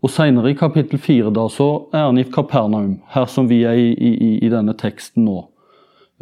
Og 0.00 0.12
Senere 0.12 0.52
i 0.52 0.56
kapittel 0.56 1.00
4 1.02 1.32
da, 1.36 1.44
så 1.52 1.68
er 1.92 2.06
han 2.06 2.20
i 2.20 2.24
Kapernaum, 2.24 3.00
her 3.12 3.26
som 3.28 3.50
vi 3.50 3.62
er 3.68 3.76
i, 3.76 3.90
i, 3.92 4.30
i 4.40 4.52
denne 4.52 4.72
teksten 4.80 5.26
nå. 5.26 5.42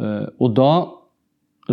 Eh, 0.03 0.25
og 0.39 0.55
da 0.57 0.71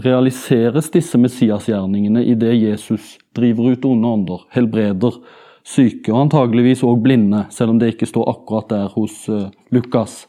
realiseres 0.05 0.91
disse 0.93 1.19
messiasgjerningene 1.19 2.23
idet 2.29 2.55
Jesus 2.61 3.17
driver 3.35 3.73
ut 3.73 3.89
onde 3.89 4.13
ånder, 4.13 4.47
helbreder 4.55 5.19
syke 5.67 6.13
og 6.13 6.27
antageligvis 6.27 6.85
òg 6.87 7.01
blinde, 7.03 7.47
selv 7.51 7.75
om 7.75 7.81
det 7.81 7.95
ikke 7.95 8.09
står 8.09 8.31
akkurat 8.31 8.71
der 8.71 8.93
hos 8.95 9.25
uh, 9.33 9.49
Lukas. 9.75 10.25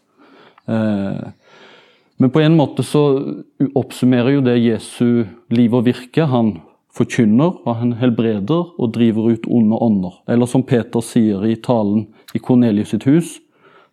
Uh, 0.65 1.29
men 2.17 2.33
på 2.33 2.41
en 2.41 2.55
måte 2.57 2.81
så 2.85 3.03
oppsummerer 3.77 4.37
jo 4.37 4.45
det 4.45 4.57
Jesu 4.57 5.27
liv 5.53 5.75
og 5.77 5.85
virke. 5.85 6.25
Han 6.25 6.55
forkynner, 6.97 7.59
og 7.61 7.75
han 7.77 7.93
helbreder 7.99 8.71
og 8.73 8.93
driver 8.95 9.35
ut 9.35 9.45
onde 9.45 9.77
ånder. 9.77 10.15
Eller 10.25 10.49
som 10.49 10.65
Peter 10.65 11.03
sier 11.05 11.45
i 11.45 11.53
talen 11.61 12.07
i 12.33 12.41
Kornelius 12.41 12.95
sitt 12.95 13.05
hus, 13.05 13.37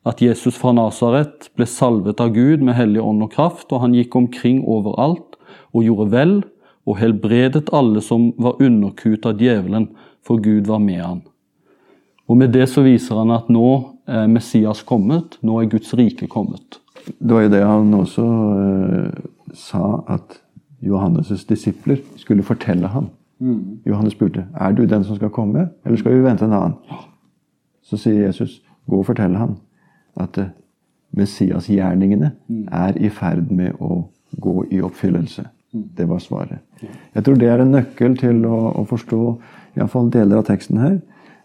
at 0.09 0.21
Jesus 0.25 0.57
fra 0.61 0.73
Nasaret 0.77 1.51
ble 1.57 1.69
salvet 1.69 2.21
av 2.21 2.33
Gud 2.33 2.65
med 2.65 2.77
hellig 2.77 3.05
ånd 3.05 3.25
og 3.25 3.33
kraft, 3.37 3.69
og 3.73 3.85
han 3.85 3.97
gikk 3.97 4.17
omkring 4.17 4.63
overalt 4.65 5.37
og 5.77 5.85
gjorde 5.85 6.11
vel 6.13 6.35
og 6.85 6.99
helbredet 7.01 7.71
alle 7.77 8.03
som 8.05 8.31
var 8.41 8.61
underkuet 8.61 9.25
av 9.29 9.41
djevelen, 9.41 9.89
for 10.25 10.41
Gud 10.41 10.69
var 10.69 10.81
med 10.81 11.01
han. 11.01 11.23
Og 12.29 12.37
Med 12.37 12.53
det 12.53 12.69
så 12.73 12.83
viser 12.83 13.19
han 13.21 13.31
at 13.35 13.51
nå 13.53 13.69
er 14.09 14.29
Messias 14.29 14.83
kommet, 14.83 15.39
nå 15.43 15.61
er 15.61 15.69
Guds 15.69 15.93
rike 15.95 16.27
kommet. 16.31 16.81
Det 17.05 17.35
var 17.35 17.45
jo 17.45 17.53
det 17.53 17.65
han 17.65 17.95
også 17.95 18.25
eh, 18.25 19.25
sa 19.55 19.85
at 20.09 20.41
Johannes' 20.85 21.45
disipler 21.49 22.01
skulle 22.17 22.43
fortelle 22.43 22.89
ham. 22.89 23.11
Mm. 23.39 23.81
Johannes 23.87 24.13
spurte 24.13 24.47
er 24.55 24.73
du 24.73 24.85
den 24.87 25.05
som 25.05 25.17
skal 25.17 25.31
komme, 25.31 25.69
eller 25.85 25.99
skal 26.01 26.17
vi 26.17 26.25
vente 26.25 26.45
en 26.45 26.53
annen. 26.53 27.03
Så 27.83 28.01
sier 28.01 28.25
Jesus 28.27 28.63
gå 28.89 28.99
og 28.99 29.07
fortell 29.07 29.37
ham 29.37 29.59
at 30.17 30.39
eh, 30.39 30.53
Messias-gjerningene 31.17 32.33
mm. 32.49 32.69
er 32.73 32.97
i 32.97 33.11
ferd 33.13 33.51
med 33.53 33.77
å 33.81 34.07
gå 34.41 34.65
i 34.73 34.81
oppfyllelse. 34.83 35.45
Mm. 35.75 35.89
Det 35.97 36.09
var 36.09 36.23
svaret. 36.25 36.59
Jeg 37.15 37.25
tror 37.25 37.37
det 37.39 37.51
er 37.51 37.63
en 37.63 37.75
nøkkel 37.75 38.17
til 38.19 38.45
å, 38.49 38.57
å 38.81 38.85
forstå 38.89 39.21
iallfall 39.77 40.11
deler 40.15 40.41
av 40.41 40.49
teksten 40.49 40.81
her. 40.81 40.99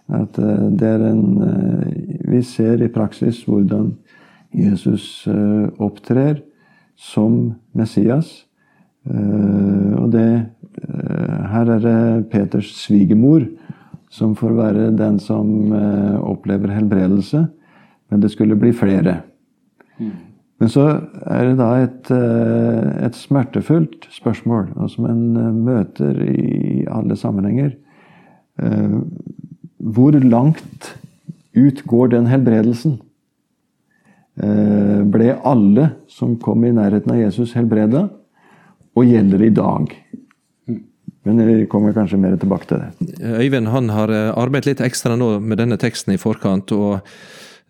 At 0.10 0.40
eh, 0.42 0.68
det 0.74 0.88
er 0.88 1.06
en 1.12 1.26
eh, 1.46 1.90
Vi 2.30 2.42
ser 2.46 2.82
i 2.82 2.92
praksis 2.94 3.44
hvordan 3.48 3.94
Jesus 4.56 5.28
eh, 5.30 5.68
opptrer 5.78 6.42
som 7.00 7.56
Messias. 7.74 8.46
Og 9.10 10.10
det 10.12 10.52
Her 11.50 11.70
er 11.72 11.80
det 11.82 12.30
Peters 12.30 12.68
svigermor 12.76 13.46
som 14.12 14.34
får 14.36 14.52
være 14.58 14.90
den 15.00 15.16
som 15.24 15.72
opplever 16.20 16.74
helbredelse. 16.76 17.46
Men 18.12 18.20
det 18.20 18.34
skulle 18.34 18.60
bli 18.60 18.74
flere. 18.76 19.22
Mm. 19.98 20.12
Men 20.60 20.70
så 20.70 20.86
er 21.24 21.48
det 21.48 21.56
da 21.62 21.70
et, 21.80 22.12
et 22.12 23.16
smertefullt 23.16 24.10
spørsmål, 24.12 24.76
som 24.92 25.08
en 25.08 25.64
møter 25.64 26.20
i 26.28 26.84
alle 26.92 27.16
sammenhenger 27.18 27.72
hvor 29.80 30.12
langt 30.12 30.96
ut 31.56 31.84
går 31.88 32.12
den 32.14 32.28
helbredelsen? 32.28 33.00
Eh, 34.40 35.02
ble 35.08 35.34
alle 35.48 35.90
som 36.12 36.38
kom 36.40 36.64
i 36.68 36.76
nærheten 36.76 37.12
av 37.12 37.20
Jesus, 37.20 37.56
helbreda? 37.58 38.08
Og 38.96 39.08
gjelder 39.08 39.44
i 39.44 39.52
dag? 39.56 39.92
Men 41.28 41.42
vi 41.46 41.66
kommer 41.72 41.96
kanskje 41.96 42.20
mer 42.20 42.38
tilbake 42.40 42.68
til 42.70 42.80
det. 42.84 43.10
Øyvind 43.20 43.72
han 43.72 43.92
har 43.96 44.12
eh, 44.12 44.32
arbeidet 44.36 44.74
litt 44.74 44.86
ekstra 44.86 45.18
nå 45.20 45.38
med 45.44 45.60
denne 45.60 45.80
teksten 45.80 46.16
i 46.16 46.22
forkant. 46.22 46.72
og 46.72 47.00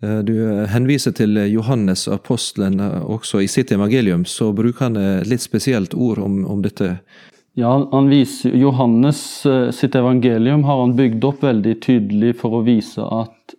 eh, 0.02 0.20
Du 0.26 0.34
henviser 0.70 1.14
til 1.14 1.38
Johannes 1.50 2.08
apostelen 2.08 2.80
også 2.80 3.42
i 3.42 3.50
sitt 3.50 3.72
evangelium. 3.72 4.24
Så 4.24 4.52
bruker 4.54 4.90
han 4.90 5.26
litt 5.26 5.42
spesielt 5.42 5.94
ord 5.94 6.18
om, 6.18 6.44
om 6.46 6.62
dette 6.62 6.98
ja, 7.58 7.88
han 7.92 8.08
viser, 8.08 8.54
Johannes 8.54 9.46
eh, 9.46 9.70
sitt 9.70 9.94
evangelium 9.94 10.64
har 10.64 10.80
han 10.80 10.94
bygd 10.96 11.24
opp 11.26 11.42
veldig 11.42 11.74
tydelig 11.82 12.36
for 12.38 12.60
å 12.60 12.64
vise 12.66 13.02
at 13.02 13.56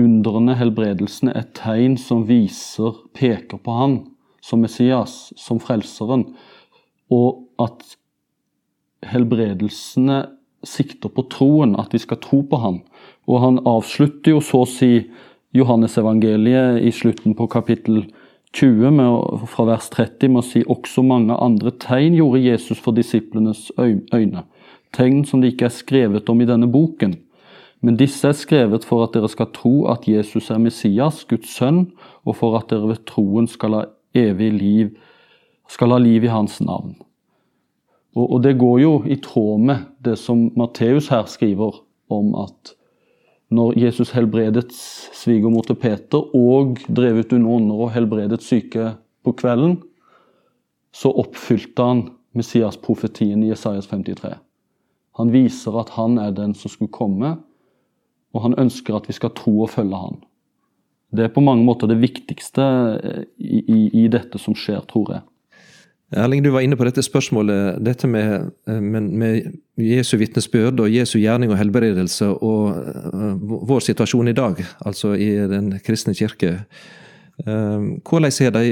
undrene, 0.00 0.56
helbredelsene, 0.56 1.34
er 1.36 1.50
tegn 1.56 1.98
som 2.00 2.24
viser, 2.28 2.96
peker 3.16 3.60
på 3.60 3.76
han 3.76 3.98
som 4.40 4.62
Messias, 4.64 5.34
som 5.36 5.60
frelseren, 5.60 6.30
og 7.12 7.44
at 7.60 7.84
helbredelsene 9.10 10.22
sikter 10.64 11.12
på 11.12 11.26
troen, 11.32 11.76
at 11.80 11.92
vi 11.92 12.00
skal 12.00 12.20
tro 12.24 12.40
på 12.48 12.60
han. 12.60 12.80
Og 13.28 13.44
han 13.44 13.60
avslutter 13.68 14.34
jo 14.34 14.40
så 14.44 14.64
å 14.64 14.68
si 14.68 14.92
Johannes-evangeliet 15.56 16.80
i 16.86 16.92
slutten 16.94 17.36
på 17.36 17.48
kapittel 17.52 18.04
20 18.52 18.90
med, 18.90 19.46
fra 19.46 19.64
vers 19.68 19.88
30 19.92 20.32
med 20.32 20.42
å 20.42 20.46
si 20.46 20.62
også 20.66 21.04
mange 21.06 21.36
andre 21.38 21.70
tegn 21.78 22.16
gjorde 22.18 22.42
Jesus 22.42 22.80
for 22.82 22.96
disiplenes 22.96 23.68
øyne. 23.78 24.44
Tegn 24.96 25.22
som 25.24 25.42
det 25.42 25.52
ikke 25.52 25.68
er 25.68 25.76
skrevet 25.76 26.32
om 26.32 26.40
i 26.42 26.48
denne 26.48 26.66
boken. 26.70 27.14
Men 27.80 27.96
disse 27.96 28.28
er 28.28 28.36
skrevet 28.36 28.84
for 28.84 29.06
at 29.06 29.14
dere 29.14 29.30
skal 29.30 29.52
tro 29.56 29.86
at 29.88 30.08
Jesus 30.08 30.50
er 30.50 30.58
Messias, 30.60 31.22
Guds 31.30 31.54
sønn, 31.54 31.86
og 32.26 32.36
for 32.40 32.58
at 32.58 32.68
dere 32.72 32.90
ved 32.90 33.06
troen 33.08 33.46
skal 33.48 33.78
ha 33.78 33.84
evig 34.18 34.50
liv, 34.52 34.90
skal 35.70 35.94
ha 35.94 36.00
liv 36.02 36.26
i 36.26 36.32
hans 36.34 36.58
navn. 36.60 36.98
Og, 38.18 38.26
og 38.26 38.42
det 38.42 38.58
går 38.58 38.82
jo 38.82 38.92
i 39.06 39.16
tråd 39.22 39.64
med 39.70 39.86
det 40.04 40.18
som 40.18 40.48
Matteus 40.58 41.08
her 41.14 41.30
skriver 41.30 41.78
om 42.10 42.34
at 42.42 42.74
når 43.50 43.78
Jesus 43.78 44.12
helbredet 44.14 44.70
svigermor 44.72 45.66
til 45.66 45.78
Peter 45.82 46.22
og 46.36 46.78
drev 46.86 47.22
ut 47.22 47.32
under 47.34 47.56
ånder 47.56 47.84
og 47.86 47.92
helbredet 47.96 48.42
syke 48.46 48.92
på 49.26 49.34
kvelden, 49.38 49.80
så 50.94 51.10
oppfylte 51.10 51.86
han 51.86 52.04
Messias-profetien 52.34 53.42
i 53.42 53.50
Jesajas 53.50 53.90
53. 53.90 54.36
Han 55.18 55.32
viser 55.34 55.76
at 55.80 55.94
han 55.96 56.18
er 56.22 56.34
den 56.34 56.54
som 56.54 56.70
skulle 56.70 56.94
komme, 56.94 57.36
og 58.30 58.44
han 58.46 58.54
ønsker 58.62 58.94
at 58.96 59.08
vi 59.10 59.16
skal 59.18 59.34
tro 59.34 59.56
og 59.64 59.72
følge 59.72 59.98
han. 59.98 60.20
Det 61.10 61.26
er 61.26 61.34
på 61.34 61.42
mange 61.42 61.66
måter 61.66 61.90
det 61.90 61.98
viktigste 61.98 62.62
i, 63.34 63.58
i, 63.66 63.80
i 64.04 64.06
dette 64.12 64.38
som 64.38 64.54
skjer, 64.54 64.84
tror 64.86 65.16
jeg. 65.16 65.24
Erling, 66.10 66.42
du 66.42 66.50
var 66.50 66.64
inne 66.66 66.74
på 66.74 66.86
dette 66.88 67.04
spørsmålet, 67.06 67.76
dette 67.86 68.08
med, 68.10 68.48
eh, 68.66 68.80
med, 68.82 69.12
med 69.14 69.52
Jesu 69.78 70.16
vitnesbyrd 70.18 70.80
og 70.82 70.90
Jesu 70.90 71.20
gjerning 71.20 71.52
og 71.52 71.58
helbredelse 71.60 72.26
og 72.42 72.80
uh, 73.14 73.36
vår 73.38 73.84
situasjon 73.86 74.32
i 74.32 74.34
dag, 74.34 74.58
altså 74.82 75.14
i 75.14 75.30
Den 75.46 75.70
kristne 75.86 76.16
kirke. 76.18 76.64
Uh, 77.46 78.02
hvordan 78.02 78.34
har 78.42 78.56
de, 78.56 78.64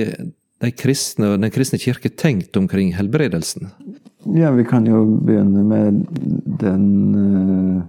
de 0.65 0.71
kristne 0.75 1.31
og 1.31 1.45
Den 1.45 1.55
kristne 1.55 1.79
kirke 1.79 2.11
tenkt 2.11 2.59
omkring 2.59 2.91
helbredelsen? 2.97 3.71
Ja, 4.35 4.51
Vi 4.51 4.65
kan 4.67 4.87
jo 4.87 5.05
begynne 5.07 5.63
med 5.63 6.03
den 6.59 7.85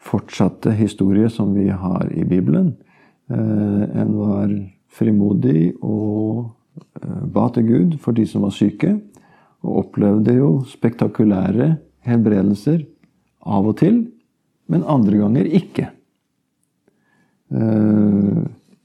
fortsatte 0.00 0.72
historie 0.72 1.28
som 1.28 1.52
vi 1.54 1.68
har 1.68 2.08
i 2.08 2.24
Bibelen. 2.24 2.72
en 3.28 4.16
var 4.16 4.48
frimodig 4.88 5.74
og 5.82 6.48
Eh, 6.50 6.59
ba 7.00 7.48
til 7.54 7.66
Gud 7.68 7.98
for 8.02 8.16
de 8.16 8.26
som 8.28 8.44
var 8.46 8.54
syke, 8.56 8.94
og 9.60 9.84
opplevde 9.84 10.34
jo 10.38 10.50
spektakulære 10.68 11.74
helbredelser 12.08 12.84
av 13.46 13.68
og 13.68 13.76
til, 13.80 14.02
men 14.70 14.86
andre 14.88 15.20
ganger 15.20 15.50
ikke. 15.60 15.90
Eh, 17.50 18.40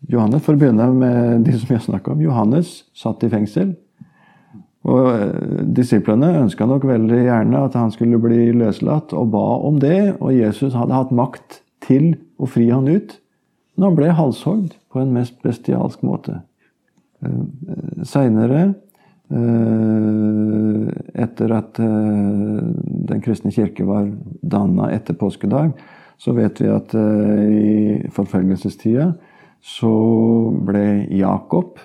Johannes, 0.09 0.43
For 0.45 0.53
å 0.53 0.59
begynne 0.59 0.87
med 0.93 1.45
de 1.47 1.55
som 1.57 1.73
jeg 1.73 1.85
snakka 1.87 2.13
om. 2.13 2.21
Johannes 2.21 2.83
satt 2.97 3.23
i 3.25 3.31
fengsel. 3.31 3.73
Og 4.85 5.07
uh, 5.09 5.61
Disiplene 5.65 6.29
ønska 6.43 6.67
nok 6.69 6.83
veldig 6.85 7.23
gjerne 7.25 7.63
at 7.65 7.77
han 7.79 7.89
skulle 7.93 8.19
bli 8.21 8.51
løslatt, 8.53 9.15
og 9.17 9.31
ba 9.33 9.45
om 9.65 9.79
det. 9.81 10.15
Og 10.19 10.35
Jesus 10.35 10.77
hadde 10.77 10.93
hatt 10.93 11.13
makt 11.15 11.61
til 11.85 12.13
å 12.37 12.49
fri 12.49 12.67
han 12.69 12.85
ut, 12.85 13.15
men 13.75 13.87
han 13.87 13.97
ble 13.97 14.11
halshogd 14.13 14.75
på 14.93 15.01
en 15.01 15.15
mest 15.15 15.39
bestialsk 15.45 16.05
måte. 16.05 16.43
Eh, 17.25 18.03
Seinere, 18.05 18.63
eh, 19.29 20.87
etter 21.23 21.53
at 21.55 21.79
eh, 21.79 22.61
Den 23.05 23.21
kristne 23.21 23.51
kirke 23.53 23.85
var 23.85 24.09
danna 24.41 24.89
etter 24.93 25.13
påskedag, 25.17 25.73
så 26.17 26.33
vet 26.33 26.61
vi 26.61 26.69
at 26.71 26.93
i 26.95 28.07
forfølgelsestida 28.15 29.09
så 29.61 29.91
ble 30.65 31.05
Jakob 31.11 31.81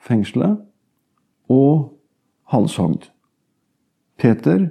fengsla 0.00 0.54
og 1.52 1.92
halshogd. 2.50 3.10
Peter 4.16 4.70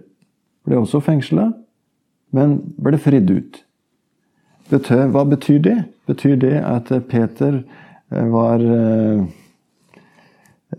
ble 0.66 0.82
også 0.82 1.00
fengsla, 1.06 1.52
men 2.34 2.58
ble 2.82 3.00
fridd 3.00 3.32
ut. 3.32 3.62
Hva 4.74 5.24
betyr 5.30 5.62
det? 5.62 5.78
Betyr 6.10 6.36
det 6.42 6.56
at 6.66 6.90
Peter 7.08 7.62
var 8.10 8.66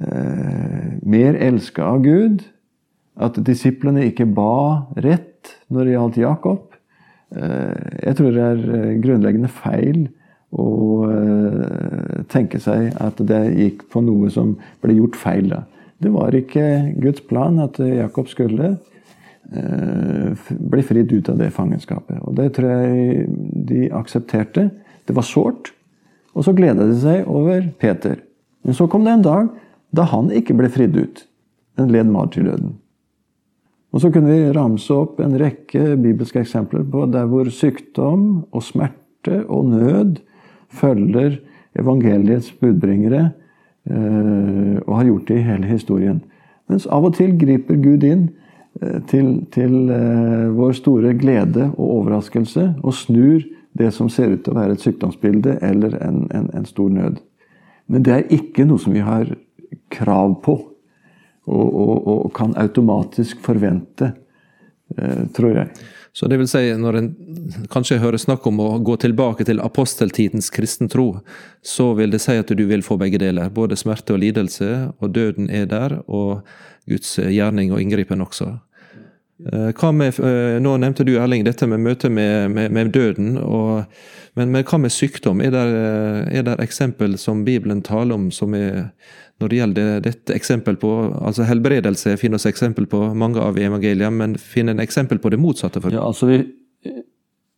eh, 0.00 0.96
mer 1.02 1.38
elska 1.48 1.84
av 1.84 2.02
Gud. 2.04 2.46
At 3.16 3.38
disiplene 3.44 4.04
ikke 4.10 4.28
ba 4.28 4.86
rett 5.00 5.56
når 5.72 5.84
det 5.84 5.94
gjaldt 5.94 6.18
Jakob. 6.20 6.76
Eh, 7.34 7.86
jeg 8.06 8.18
tror 8.18 8.34
det 8.34 8.44
er 8.44 8.60
eh, 8.76 8.98
grunnleggende 9.02 9.50
feil 9.50 10.04
å 10.56 10.68
eh, 11.10 12.20
tenke 12.30 12.60
seg 12.62 12.92
at 13.02 13.18
det 13.28 13.40
gikk 13.56 13.86
på 13.92 14.02
noe 14.06 14.30
som 14.32 14.54
ble 14.84 14.98
gjort 15.00 15.18
feil. 15.18 15.50
da. 15.50 15.64
Det 16.02 16.12
var 16.14 16.36
ikke 16.36 16.66
Guds 17.02 17.24
plan 17.26 17.58
at 17.64 17.80
Jakob 17.80 18.28
skulle 18.28 18.76
bli 19.46 20.82
fridd 20.82 21.12
ut 21.14 21.28
av 21.30 21.36
det 21.38 21.52
fangenskapet. 21.54 22.18
Og 22.26 22.34
det 22.34 22.48
tror 22.56 22.82
jeg 22.82 23.28
de 23.70 23.84
aksepterte. 23.94 24.64
Det 25.06 25.14
var 25.14 25.24
sårt. 25.24 25.70
Og 26.34 26.42
så 26.44 26.52
gleda 26.52 26.82
de 26.88 26.96
seg 26.98 27.28
over 27.30 27.62
Peter. 27.78 28.18
Men 28.66 28.74
så 28.74 28.88
kom 28.90 29.06
det 29.06 29.14
en 29.14 29.24
dag 29.24 29.52
da 29.96 30.06
han 30.10 30.30
ikke 30.34 30.56
ble 30.58 30.70
fridd 30.72 30.96
ut. 30.98 31.22
En 31.80 31.90
led 31.92 32.08
martyrdøden. 32.08 32.76
Og 33.94 34.02
så 34.02 34.10
kunne 34.12 34.32
vi 34.32 34.52
ramse 34.52 34.92
opp 34.92 35.20
en 35.24 35.36
rekke 35.40 35.94
bibelske 36.00 36.42
eksempler 36.42 36.84
på 36.92 37.06
der 37.08 37.28
hvor 37.30 37.48
sykdom 37.52 38.44
og 38.50 38.64
smerte 38.64 39.42
og 39.48 39.70
nød 39.72 40.18
følger 40.68 41.38
evangeliets 41.76 42.52
budbringere, 42.60 43.30
eh, 43.88 44.76
og 44.86 44.96
har 44.98 45.08
gjort 45.08 45.28
det 45.28 45.38
i 45.38 45.46
hele 45.46 45.70
historien. 45.70 46.20
Mens 46.68 46.86
av 46.90 47.06
og 47.06 47.14
til 47.16 47.36
griper 47.38 47.78
Gud 47.80 48.04
inn 48.04 48.28
eh, 48.82 48.98
til, 49.08 49.46
til 49.54 49.90
eh, 49.92 50.48
vår 50.56 50.76
store 50.80 51.14
glede 51.16 51.70
og 51.76 51.94
overraskelse 52.00 52.68
og 52.82 52.96
snur 52.96 53.44
det 53.76 53.92
som 53.92 54.08
ser 54.12 54.32
ut 54.32 54.44
til 54.44 54.54
å 54.54 54.60
være 54.60 54.76
et 54.76 54.84
sykdomsbilde 54.84 55.58
eller 55.64 55.96
en, 56.02 56.24
en, 56.34 56.50
en 56.56 56.68
stor 56.68 56.92
nød. 56.92 57.20
Men 57.86 58.04
det 58.04 58.14
er 58.14 58.32
ikke 58.34 58.64
noe 58.66 58.82
som 58.82 58.96
vi 58.96 59.04
har 59.04 59.28
krav 59.92 60.38
på 60.44 60.56
og, 61.46 61.66
og, 61.66 62.08
og 62.10 62.32
kan 62.34 62.56
automatisk 62.58 63.38
forvente, 63.44 64.10
tror 65.36 65.60
jeg. 65.60 65.86
Så 66.16 66.26
det 66.26 66.38
vil 66.40 66.48
si, 66.48 66.62
når 66.80 66.96
en 66.96 67.08
kanskje 67.68 67.98
hører 68.00 68.16
snakk 68.16 68.46
om 68.48 68.62
å 68.64 68.70
gå 68.80 68.94
tilbake 69.02 69.44
til 69.44 69.60
aposteltidens 69.60 70.48
kristen 70.50 70.88
tro, 70.88 71.18
så 71.60 71.90
vil 71.98 72.14
det 72.14 72.22
si 72.24 72.38
at 72.40 72.48
du 72.48 72.62
vil 72.64 72.82
få 72.82 72.96
begge 72.96 73.20
deler. 73.20 73.52
Både 73.52 73.76
smerte 73.76 74.14
og 74.16 74.22
lidelse, 74.22 74.70
og 74.96 75.12
døden 75.12 75.50
er 75.52 75.68
der, 75.68 75.98
og 76.08 76.40
Guds 76.88 77.18
gjerning 77.20 77.74
og 77.74 77.82
inngripen 77.84 78.24
også. 78.24 78.54
Eh, 79.52 79.92
med, 79.92 80.18
eh, 80.20 80.56
Nå 80.64 80.76
nevnte 80.80 81.04
du 81.04 81.18
Erling, 81.20 81.44
dette 81.44 81.68
med 81.68 81.84
møtet 81.84 82.12
med, 82.12 82.50
med, 82.50 82.72
med 82.72 82.94
døden. 82.96 83.36
Og, 83.36 83.84
men, 84.34 84.48
men, 84.54 84.64
hva 84.64 84.80
med 84.80 84.96
sykdom? 84.96 85.44
Er 85.44 86.48
det 86.48 86.56
eksempel 86.64 87.18
som 87.20 87.44
Bibelen 87.44 87.82
taler 87.84 88.16
om 88.16 88.30
som 88.32 88.56
er 88.56 88.88
når 89.40 89.52
det 89.52 89.58
gjelder 89.58 90.04
dette 90.04 90.34
eksempel 90.36 90.78
på 90.80 90.90
altså 91.20 91.44
Helbredelse 91.44 92.14
finner 92.20 92.40
oss 92.40 92.48
eksempel 92.48 92.86
på 92.88 93.02
mange 93.18 93.42
av 93.42 93.58
evangeliene, 93.60 94.14
men 94.16 94.36
finner 94.40 94.76
en 94.76 94.84
eksempel 94.84 95.20
på 95.20 95.32
det 95.32 95.40
motsatte? 95.40 95.82
For. 95.84 95.92
Ja, 95.92 96.06
altså 96.08 96.30
vi, 96.30 96.38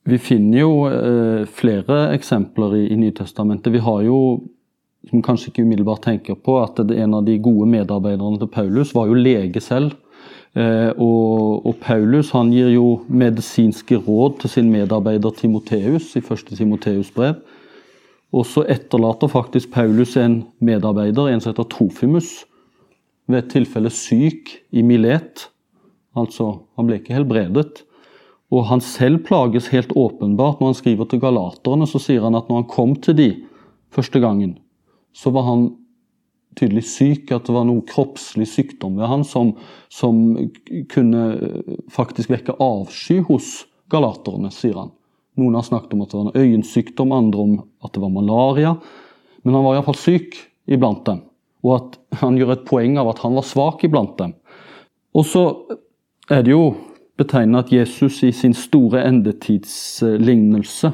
vi 0.08 0.18
finner 0.18 0.62
jo 0.64 0.72
eh, 0.88 1.44
flere 1.60 2.08
eksempler 2.16 2.74
i, 2.80 2.84
i 2.94 2.98
Nytestamentet. 2.98 3.70
Vi 3.74 3.82
har 3.84 4.02
jo, 4.06 4.18
som 5.10 5.22
kanskje 5.22 5.52
ikke 5.52 5.66
umiddelbart 5.68 6.02
tenker 6.08 6.38
på, 6.40 6.58
at 6.64 6.80
en 6.82 7.14
av 7.14 7.26
de 7.28 7.38
gode 7.44 7.70
medarbeiderne 7.70 8.42
til 8.42 8.50
Paulus 8.50 8.94
var 8.96 9.10
jo 9.10 9.18
lege 9.18 9.62
selv. 9.62 9.94
Eh, 10.58 10.90
og, 10.96 11.66
og, 11.66 11.74
Paulus 11.84 12.32
han 12.34 12.50
gir 12.50 12.72
jo 12.72 13.02
medisinske 13.06 14.00
råd 14.02 14.40
til 14.42 14.54
sin 14.56 14.72
medarbeider 14.72 15.34
Timoteus 15.36 16.10
i 16.18 16.24
første 16.24 16.56
Timoteus 16.58 17.12
brev. 17.14 17.38
Og 18.34 18.44
så 18.44 18.64
etterlater 18.68 19.30
faktisk 19.32 19.72
Paulus 19.72 20.16
en 20.20 20.42
medarbeider, 20.60 21.30
en 21.30 21.40
som 21.40 21.52
heter 21.52 21.68
Trofimus, 21.72 22.44
ved 23.28 23.42
et 23.42 23.52
tilfelle 23.52 23.92
syk 23.92 24.52
i 24.72 24.84
Milet. 24.84 25.48
Altså, 26.16 26.50
han 26.76 26.88
ble 26.88 27.00
ikke 27.00 27.16
helbredet. 27.16 27.84
Og 28.52 28.64
han 28.70 28.80
selv 28.84 29.22
plages 29.28 29.68
helt 29.72 29.92
åpenbart. 29.96 30.60
Når 30.60 30.72
han 30.72 30.78
skriver 30.78 31.08
til 31.08 31.20
galaterne, 31.20 31.88
så 31.88 32.00
sier 32.00 32.24
han 32.24 32.36
at 32.36 32.48
når 32.48 32.62
han 32.62 32.70
kom 32.72 32.96
til 32.96 33.16
de 33.18 33.28
første 33.92 34.20
gangen, 34.20 34.56
så 35.16 35.32
var 35.32 35.46
han 35.48 35.68
tydelig 36.58 36.84
syk, 36.88 37.30
at 37.32 37.46
det 37.46 37.54
var 37.54 37.66
noe 37.68 37.84
kroppslig 37.86 38.48
sykdom 38.50 38.96
ved 38.98 39.08
han 39.08 39.24
som, 39.26 39.52
som 39.92 40.20
kunne 40.92 41.24
faktisk 41.92 42.32
vekke 42.32 42.56
avsky 42.62 43.20
hos 43.28 43.68
galaterne, 43.92 44.50
sier 44.52 44.80
han. 44.80 44.92
Noen 45.38 45.56
har 45.58 45.66
snakket 45.66 45.94
om 45.94 46.02
at 46.04 46.12
det 46.12 46.18
var 46.18 46.28
en 46.28 46.42
øyensykdom, 46.42 47.14
andre 47.14 47.44
om 47.44 47.56
at 47.84 47.94
det 47.94 48.02
var 48.02 48.12
malaria. 48.14 48.74
Men 49.42 49.54
han 49.54 49.64
var 49.64 49.78
iallfall 49.78 49.98
syk 49.98 50.36
iblant 50.68 51.04
dem, 51.06 51.22
og 51.64 51.74
at 51.76 52.20
han 52.20 52.36
gjør 52.38 52.56
et 52.56 52.66
poeng 52.68 52.98
av 53.00 53.12
at 53.12 53.22
han 53.24 53.38
var 53.38 53.46
svak 53.46 53.84
iblant 53.86 54.18
dem. 54.18 54.34
Og 55.16 55.24
så 55.26 55.44
er 56.30 56.44
det 56.44 56.52
jo 56.52 56.74
betegnet 57.18 57.66
at 57.66 57.72
Jesus 57.72 58.20
i 58.26 58.32
sin 58.34 58.54
store 58.54 59.02
endetidslignelse 59.08 60.92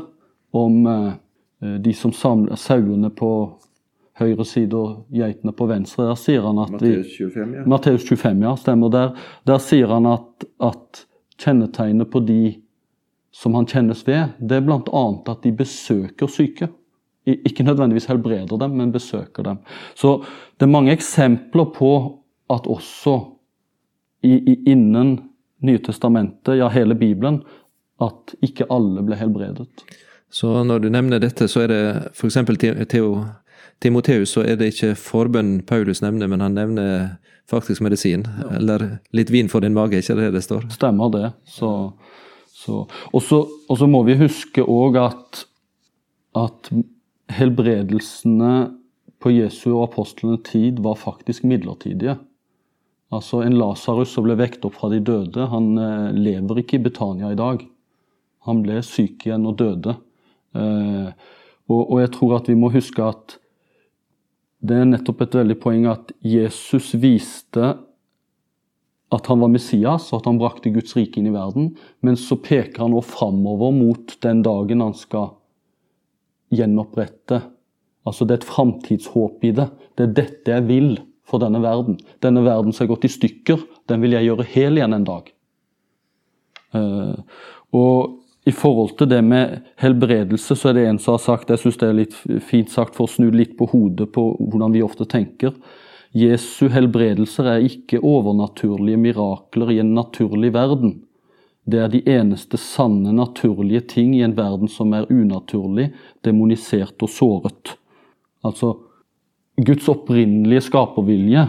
om 0.55 0.87
eh, 0.87 1.13
de 1.83 1.95
som 1.97 2.13
samler 2.15 2.61
sauene 2.61 3.11
på 3.13 3.31
høyre 4.21 4.47
side 4.47 4.79
og 4.79 5.09
geitene 5.15 5.53
på 5.57 5.67
venstre, 5.67 6.07
der 6.07 6.19
sier 6.21 6.45
han 6.47 6.61
at 6.63 6.77
Matteus 6.77 7.17
25, 7.17 7.57
ja. 7.59 7.65
Matteus 7.67 8.05
25, 8.07 8.45
ja, 8.47 8.53
stemmer. 8.61 8.93
Der, 8.95 9.25
der 9.49 9.63
sier 9.63 9.91
han 9.91 10.07
at, 10.07 10.47
at 10.63 11.05
kjennetegnet 11.43 12.11
på 12.13 12.23
de 12.23 12.41
som 13.35 13.55
han 13.59 13.67
kjennes 13.67 14.05
ved, 14.07 14.37
det 14.39 14.61
er 14.61 14.65
bl.a. 14.67 15.05
at 15.33 15.43
de 15.43 15.53
besøker 15.59 16.31
syke. 16.31 16.69
Ikke 17.27 17.65
nødvendigvis 17.65 18.07
helbreder 18.07 18.61
dem, 18.61 18.77
men 18.79 18.93
besøker 18.93 19.43
dem. 19.43 19.63
Så 19.99 20.19
det 20.59 20.67
er 20.67 20.75
mange 20.75 20.93
eksempler 20.93 21.71
på 21.75 21.93
at 22.53 22.69
også 22.71 23.17
i, 24.23 24.37
i, 24.37 24.59
innen 24.71 25.17
Nytestamentet, 25.65 26.59
ja 26.59 26.69
hele 26.69 26.95
Bibelen, 26.95 27.41
at 28.03 28.35
ikke 28.45 28.67
alle 28.71 29.03
ble 29.07 29.17
helbredet. 29.17 29.85
Så 30.29 30.51
når 30.67 30.83
du 30.85 30.89
nevner 30.93 31.23
dette, 31.23 31.49
så 31.49 31.65
er 31.65 31.71
det 31.73 31.83
f.eks. 32.13 32.37
Theo, 32.91 33.25
Timoteus, 33.81 34.35
så 34.35 34.45
er 34.45 34.59
det 34.61 34.75
ikke 34.75 34.95
forbønn 34.99 35.63
Paulus 35.67 36.03
nevner, 36.05 36.29
men 36.29 36.45
han 36.45 36.59
nevner 36.59 37.07
faktisk 37.51 37.81
medisin. 37.85 38.27
Ja. 38.43 38.57
Eller 38.59 38.87
litt 39.17 39.33
vin 39.33 39.49
for 39.49 39.65
din 39.65 39.77
mage, 39.77 40.03
ikke 40.03 40.19
det 40.21 40.33
det 40.37 40.45
står? 40.45 40.69
Stemmer 40.75 41.13
det. 41.15 41.31
Så 41.49 41.71
og 42.73 43.77
så 43.79 43.89
må 43.91 44.03
vi 44.07 44.17
huske 44.21 44.65
òg 44.65 44.97
at, 45.03 45.45
at 46.39 46.71
helbredelsene 47.35 48.55
på 49.23 49.33
Jesu 49.33 49.71
og 49.73 49.89
apostlenes 49.89 50.45
tid 50.49 50.81
var 50.85 51.01
faktisk 51.01 51.47
midlertidige. 51.49 52.19
Altså 53.15 53.43
En 53.45 53.57
Lasarus 53.59 54.13
som 54.15 54.27
ble 54.27 54.37
vekt 54.39 54.65
opp 54.67 54.77
fra 54.79 54.91
de 54.93 55.01
døde, 55.05 55.47
han 55.51 55.79
eh, 55.79 56.11
lever 56.17 56.61
ikke 56.61 56.79
i 56.79 56.85
Betania 56.89 57.31
i 57.33 57.39
dag. 57.39 57.63
Han 58.49 58.61
ble 58.65 58.81
syk 58.85 59.25
igjen 59.27 59.47
og 59.49 59.57
døde. 59.61 59.97
Eh, 60.57 61.09
og, 61.73 61.95
jeg 62.03 62.13
tror 62.13 62.37
at 62.37 62.51
vi 62.51 62.59
må 62.61 62.69
huske 62.75 63.01
at 63.01 63.39
det 64.65 64.77
er 64.81 64.89
nettopp 64.89 65.23
et 65.25 65.37
veldig 65.39 65.57
poeng 65.61 65.87
at 65.89 66.13
Jesus 66.25 66.93
viste 67.01 67.75
at 69.15 69.29
han 69.31 69.41
var 69.43 69.53
Messias 69.53 70.11
og 70.11 70.21
at 70.21 70.29
han 70.29 70.41
brakte 70.41 70.73
Guds 70.75 70.95
rike 70.97 71.21
inn 71.21 71.31
i 71.31 71.35
verden. 71.35 71.73
Men 72.05 72.19
så 72.21 72.39
peker 72.41 72.85
han 72.85 72.95
nå 72.95 73.03
framover 73.07 73.75
mot 73.75 74.17
den 74.25 74.43
dagen 74.47 74.85
han 74.85 74.97
skal 74.99 75.33
gjenopprette. 76.55 77.43
Altså 78.05 78.27
Det 78.27 78.37
er 78.37 78.43
et 78.43 78.51
framtidshåp 78.51 79.45
i 79.49 79.55
det. 79.57 79.69
Det 79.97 80.07
er 80.07 80.17
dette 80.19 80.57
jeg 80.57 80.67
vil 80.69 80.91
for 81.29 81.41
denne 81.43 81.63
verden. 81.65 81.99
Denne 82.25 82.45
verden 82.45 82.75
som 82.75 82.85
har 82.85 82.95
gått 82.95 83.09
i 83.09 83.15
stykker, 83.15 83.63
den 83.89 84.05
vil 84.05 84.17
jeg 84.17 84.29
gjøre 84.29 84.51
hel 84.55 84.81
igjen 84.81 84.97
en 84.97 85.09
dag. 85.09 85.31
Uh, 86.75 87.17
og 87.75 88.21
i 88.45 88.53
forhold 88.53 88.97
til 88.99 89.09
det 89.09 89.23
med 89.25 89.63
helbredelse, 89.81 90.57
så 90.57 90.69
er 90.69 90.77
det 90.77 90.89
en 90.89 90.99
som 91.01 91.15
har 91.15 91.23
sagt 91.23 91.53
Jeg 91.53 91.63
syns 91.63 91.79
det 91.81 91.89
er 91.89 91.97
litt 91.97 92.17
fint 92.45 92.69
sagt 92.71 92.97
for 92.97 93.07
å 93.07 93.13
snu 93.13 93.31
litt 93.33 93.55
på 93.57 93.71
hodet 93.71 94.11
på 94.13 94.27
hvordan 94.37 94.75
vi 94.75 94.83
ofte 94.85 95.07
tenker. 95.09 95.55
Jesu 96.15 96.69
helbredelser 96.71 97.49
er 97.57 97.65
ikke 97.67 97.99
overnaturlige 98.07 99.01
mirakler 99.03 99.73
i 99.75 99.81
en 99.83 99.95
naturlig 99.97 100.53
verden. 100.55 101.01
Det 101.67 101.81
er 101.81 101.91
de 101.91 102.03
eneste 102.07 102.59
sanne, 102.61 103.11
naturlige 103.17 103.81
ting 103.97 104.13
i 104.15 104.23
en 104.23 104.37
verden 104.37 104.71
som 104.71 104.93
er 104.95 105.09
unaturlig, 105.11 105.89
demonisert 106.25 107.03
og 107.03 107.11
såret. 107.11 107.75
Altså, 108.45 108.77
Guds 109.57 109.89
opprinnelige 109.89 110.69
skapervilje 110.69 111.49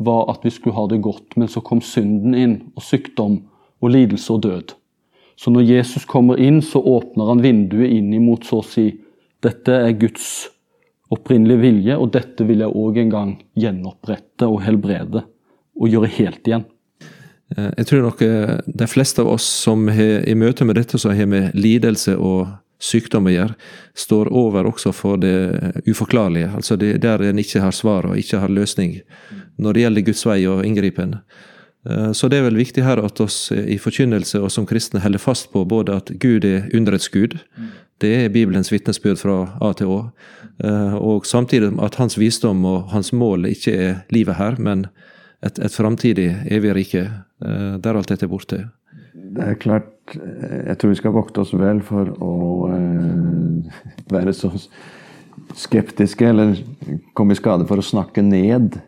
var 0.00 0.30
at 0.32 0.44
vi 0.44 0.52
skulle 0.54 0.78
ha 0.78 0.86
det 0.88 1.02
godt, 1.04 1.36
men 1.36 1.48
så 1.48 1.60
kom 1.60 1.82
synden 1.84 2.34
inn, 2.34 2.54
og 2.76 2.86
sykdom 2.86 3.42
og 3.80 3.92
lidelse 3.92 4.32
og 4.32 4.42
død. 4.46 4.72
Så 5.36 5.52
når 5.52 5.68
Jesus 5.68 6.04
kommer 6.08 6.40
inn, 6.40 6.62
så 6.62 6.80
åpner 6.80 7.28
han 7.32 7.44
vinduet 7.44 7.92
inn 7.92 8.12
imot 8.16 8.48
så 8.48 8.60
å 8.60 8.66
si 8.66 8.86
dette 9.44 9.72
er 9.72 9.96
Guds 10.00 10.48
opprinnelig 11.10 11.58
vilje, 11.60 11.96
og 11.98 12.12
dette 12.14 12.46
vil 12.46 12.62
jeg 12.64 12.76
òg 12.82 13.00
en 13.02 13.12
gang 13.12 13.32
gjenopprette 13.58 14.46
og 14.46 14.62
helbrede 14.64 15.24
og 15.80 15.90
gjøre 15.90 16.10
helt 16.18 16.46
igjen. 16.46 16.66
Eh, 17.56 17.70
jeg 17.80 17.88
tror 17.90 18.06
nok 18.06 18.22
eh, 18.22 18.56
de 18.66 18.88
fleste 18.90 19.22
av 19.24 19.32
oss 19.34 19.46
som 19.64 19.88
har 19.90 20.26
i 20.28 20.36
møte 20.38 20.66
med 20.66 20.78
dette 20.78 21.00
som 21.00 21.14
har 21.16 21.30
med 21.30 21.56
lidelse 21.58 22.16
og 22.16 22.46
sykdom 22.80 23.28
å 23.28 23.34
gjøre, 23.34 23.56
står 23.98 24.30
over 24.32 24.68
også 24.70 24.92
for 24.96 25.20
det 25.20 25.82
uforklarlige. 25.84 26.48
Altså 26.56 26.78
det, 26.80 26.94
der 27.04 27.26
en 27.28 27.42
ikke 27.42 27.60
har 27.60 27.76
svar 27.76 28.08
og 28.08 28.18
ikke 28.18 28.40
har 28.40 28.52
løsning 28.52 29.00
når 29.60 29.76
det 29.76 29.82
gjelder 29.84 30.06
Guds 30.06 30.24
vei 30.24 30.38
og 30.48 30.62
inngripen. 30.64 31.18
Eh, 31.88 32.12
så 32.12 32.28
det 32.28 32.40
er 32.40 32.48
vel 32.48 32.60
viktig 32.60 32.84
her 32.84 33.00
at 33.02 33.20
oss 33.22 33.48
i 33.52 33.78
forkynnelse 33.80 34.40
og 34.42 34.50
som 34.52 34.68
kristne 34.68 35.00
holder 35.00 35.22
fast 35.22 35.50
på 35.52 35.64
både 35.64 36.00
at 36.02 36.12
Gud 36.20 36.44
er 36.44 36.68
underets 36.76 37.08
Gud, 37.12 37.38
det 38.00 38.12
er 38.16 38.32
Bibelens 38.32 38.72
vitnesbyrd 38.72 39.20
fra 39.20 39.36
A 39.60 39.72
til 39.76 39.92
Å. 39.92 40.00
Eh, 40.64 40.96
og 40.96 41.28
samtidig 41.28 41.72
at 41.84 41.98
hans 42.00 42.16
visdom 42.20 42.64
og 42.68 42.90
hans 42.94 43.12
mål 43.12 43.48
ikke 43.50 43.74
er 43.76 43.96
livet 44.12 44.38
her, 44.40 44.56
men 44.60 44.86
et, 45.44 45.58
et 45.58 45.72
framtidig 45.72 46.30
evig 46.52 46.74
rike, 46.76 47.06
eh, 47.44 47.74
der 47.80 47.96
alt 47.96 48.12
dette 48.12 48.26
er 48.26 48.32
borte. 48.32 48.62
Det 49.12 49.44
er 49.46 49.58
klart, 49.60 49.92
jeg 50.14 50.76
tror 50.80 50.92
vi 50.92 50.98
skal 50.98 51.14
vokte 51.14 51.44
oss 51.44 51.52
vel 51.56 51.82
for 51.86 52.08
å 52.24 52.34
eh, 52.72 53.80
være 54.16 54.34
så 54.36 54.52
skeptiske, 55.56 56.28
eller 56.28 56.56
komme 57.16 57.36
i 57.36 57.40
skade 57.40 57.66
for 57.68 57.80
å 57.80 57.84
snakke 57.84 58.24
ned 58.24 58.78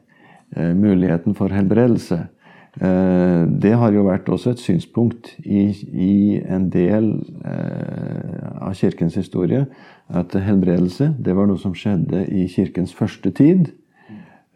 eh, 0.56 0.72
muligheten 0.72 1.36
for 1.38 1.52
helbredelse. 1.52 2.22
Eh, 2.80 3.46
det 3.62 3.74
har 3.76 3.92
jo 3.92 4.06
vært 4.06 4.30
også 4.32 4.54
et 4.54 4.62
synspunkt 4.62 5.34
i, 5.44 5.66
i 5.92 6.40
en 6.40 6.70
del 6.72 7.10
eh, 7.44 8.38
av 8.64 8.72
kirkens 8.78 9.18
historie 9.20 9.66
at 10.08 10.32
helbredelse 10.40 11.10
det 11.20 11.34
var 11.36 11.50
noe 11.50 11.60
som 11.60 11.74
skjedde 11.76 12.24
i 12.32 12.46
kirkens 12.48 12.94
første 12.96 13.30
tid. 13.36 13.68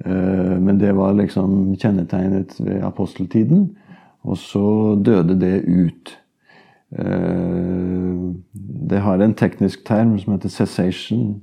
Eh, 0.05 0.55
men 0.57 0.81
det 0.81 0.95
var 0.97 1.19
liksom 1.19 1.75
kjennetegnet 1.77 2.57
ved 2.61 2.81
aposteltiden. 2.89 3.75
Og 4.27 4.41
så 4.41 4.97
døde 5.07 5.37
det 5.39 5.63
ut. 5.69 6.17
Det 8.91 9.01
har 9.05 9.23
en 9.23 9.35
teknisk 9.39 9.85
term 9.87 10.17
som 10.19 10.33
heter 10.33 10.51
cessation. 10.51 11.37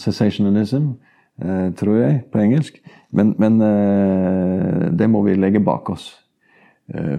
Cessationalism, 0.00 0.94
tror 1.40 1.96
jeg, 1.96 2.18
på 2.32 2.38
engelsk. 2.42 2.76
Men, 3.10 3.34
men 3.40 3.56
det 4.96 5.08
må 5.10 5.22
vi 5.26 5.34
legge 5.34 5.62
bak 5.64 5.88
oss. 5.90 6.10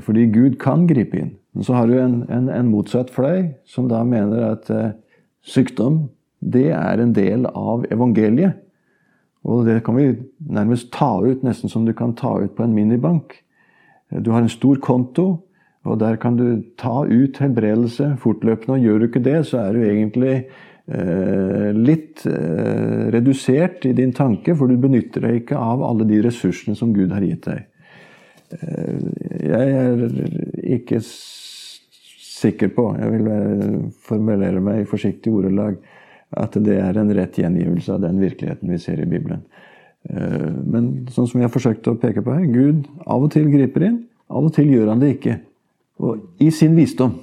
Fordi 0.06 0.28
Gud 0.32 0.60
kan 0.62 0.86
gripe 0.88 1.18
inn. 1.18 1.32
Men 1.54 1.66
så 1.66 1.76
har 1.76 1.90
du 1.90 1.96
en, 1.98 2.20
en, 2.32 2.48
en 2.50 2.70
motsatt 2.70 3.10
fløy, 3.14 3.50
som 3.66 3.90
da 3.90 4.04
mener 4.08 4.46
at 4.52 4.70
sykdom 5.44 6.06
det 6.44 6.70
er 6.76 7.00
en 7.00 7.14
del 7.16 7.48
av 7.50 7.86
evangeliet. 7.94 8.60
Og 9.44 9.66
det 9.68 9.82
kan 9.84 9.98
vi 9.98 10.14
nærmest 10.40 10.92
ta 10.96 11.18
ut, 11.24 11.44
nesten 11.44 11.72
som 11.72 11.88
du 11.88 11.94
kan 11.96 12.16
ta 12.16 12.38
ut 12.44 12.56
på 12.56 12.64
en 12.64 12.76
minibank. 12.76 13.36
Du 14.24 14.32
har 14.32 14.44
en 14.44 14.52
stor 14.52 14.80
konto, 14.84 15.44
og 15.84 16.00
der 16.00 16.16
kan 16.16 16.38
du 16.40 16.64
ta 16.80 17.04
ut 17.04 17.40
helbredelse 17.42 18.14
fortløpende. 18.24 18.78
Og 18.78 18.86
gjør 18.86 19.00
du 19.00 19.08
ikke 19.10 19.24
det, 19.24 19.40
så 19.50 19.66
er 19.66 19.76
du 19.76 19.84
egentlig 19.84 20.36
eh, 20.36 20.52
litt 20.86 22.26
eh, 22.28 23.12
redusert 23.16 23.86
i 23.86 23.94
din 23.96 24.12
tanke, 24.12 24.56
for 24.56 24.68
du 24.68 24.76
benytter 24.78 25.24
deg 25.24 25.44
ikke 25.44 25.60
av 25.60 25.84
alle 25.86 26.08
de 26.10 26.20
ressursene 26.26 26.76
som 26.76 26.92
Gud 26.96 27.14
har 27.16 27.24
gitt 27.24 27.48
deg. 27.48 27.64
Eh, 28.52 28.98
jeg 29.48 29.78
er 29.80 30.04
ikke 30.78 31.00
sikker 31.04 32.74
på, 32.76 32.90
jeg 33.00 33.14
vil 33.14 33.30
formulere 34.04 34.60
meg 34.64 34.84
i 34.84 34.90
forsiktig 34.90 35.32
ordelag, 35.32 35.80
at 36.34 36.58
det 36.66 36.80
er 36.82 36.98
en 36.98 37.14
rett 37.14 37.38
gjengivelse 37.40 37.94
av 37.94 38.04
den 38.04 38.20
virkeligheten 38.20 38.74
vi 38.74 38.82
ser 38.82 39.00
i 39.00 39.08
Bibelen. 39.08 39.46
Eh, 40.10 40.52
men 40.52 41.08
sånn 41.14 41.30
som 41.30 41.40
jeg 41.40 41.48
har 41.48 41.56
forsøkt 41.56 41.88
å 41.88 41.96
peke 42.00 42.26
på 42.26 42.36
her, 42.36 42.46
Gud 42.52 42.90
av 43.08 43.24
og 43.24 43.32
til 43.32 43.48
griper 43.54 43.88
inn, 43.88 44.02
av 44.28 44.50
og 44.50 44.56
til 44.56 44.72
gjør 44.74 44.92
han 44.92 45.04
det 45.04 45.16
ikke. 45.16 45.40
Og 46.04 46.44
I 46.44 46.50
sin 46.52 46.76
visdom. 46.76 47.22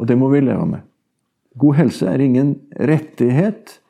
Og 0.00 0.08
det 0.08 0.16
må 0.16 0.30
vi 0.32 0.40
leve 0.40 0.64
med. 0.66 0.89
God 1.58 1.76
helse 1.80 2.06
er 2.06 2.22
ingen 2.22 2.54
rettighet. 2.78 3.80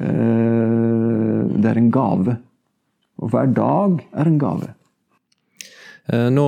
Eh, 0.00 1.40
det 1.56 1.70
er 1.70 1.80
en 1.80 1.90
gave. 1.94 2.36
Og 3.20 3.32
hver 3.32 3.48
dag 3.56 4.02
er 4.12 4.28
en 4.28 4.38
gave. 4.40 4.74
Eh, 6.10 6.28
nå 6.32 6.46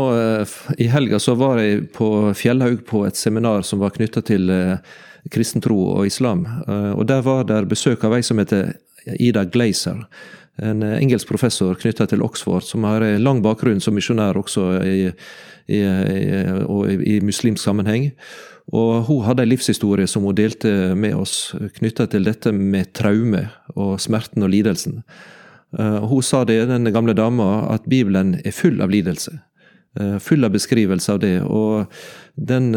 I 0.78 0.90
helga 0.90 1.20
så 1.22 1.36
var 1.38 1.60
jeg 1.62 1.88
på 1.96 2.34
Fjellhaug 2.34 2.84
på 2.88 3.06
et 3.06 3.16
seminar 3.16 3.64
som 3.64 3.80
var 3.80 3.94
knytta 3.96 4.24
til 4.26 4.50
kristen 5.30 5.62
tro 5.62 5.78
og 5.96 6.06
islam. 6.06 6.46
Eh, 6.66 6.92
og 6.92 7.06
Der 7.06 7.22
var 7.22 7.44
det 7.44 7.68
besøk 7.68 8.04
av 8.04 8.14
ei 8.16 8.22
som 8.22 8.38
heter 8.38 8.74
Ida 9.18 9.44
Glazer. 9.44 10.06
En 10.58 10.82
eh, 10.82 10.98
engelsk 10.98 11.28
professor 11.28 11.74
knytta 11.74 12.06
til 12.06 12.22
Oxford, 12.22 12.62
som 12.62 12.84
har 12.84 13.04
lang 13.18 13.42
bakgrunn 13.42 13.80
som 13.80 13.94
misjonær 13.94 14.38
også 14.38 14.82
i, 14.82 15.12
i, 15.68 15.82
i, 15.82 16.96
i 17.16 17.20
muslimsk 17.22 17.62
sammenheng. 17.62 18.12
Og 18.70 19.04
Hun 19.08 19.24
hadde 19.26 19.42
en 19.42 19.50
livshistorie 19.50 20.06
som 20.06 20.22
hun 20.22 20.36
delte 20.38 20.94
med 20.94 21.16
oss, 21.18 21.54
knytta 21.78 22.06
til 22.06 22.24
dette 22.24 22.52
med 22.52 22.92
traume 22.94 23.48
og 23.74 23.98
smerten 24.00 24.42
og 24.42 24.52
lidelsen. 24.52 25.02
Eh, 25.78 25.98
hun 26.06 26.22
sa 26.22 26.44
det, 26.44 26.60
den 26.70 26.92
gamle 26.92 27.14
dama, 27.14 27.66
at 27.74 27.88
Bibelen 27.90 28.36
er 28.44 28.54
full 28.54 28.80
av 28.80 28.90
lidelse. 28.90 29.40
Full 30.24 30.40
av 30.46 30.54
beskrivelse 30.54 31.12
av 31.12 31.18
det. 31.20 31.42
Og 31.44 31.84
den 32.40 32.70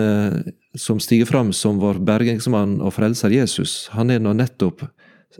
som 0.75 0.97
stiger 0.99 1.29
fram 1.29 1.53
som 1.55 1.77
vår 1.79 2.01
bergingsmann 2.03 2.81
og 2.83 2.91
frelser 2.97 3.31
Jesus, 3.31 3.87
han 3.95 4.11
er 4.11 4.19
nå 4.19 4.33
nettopp 4.35 4.83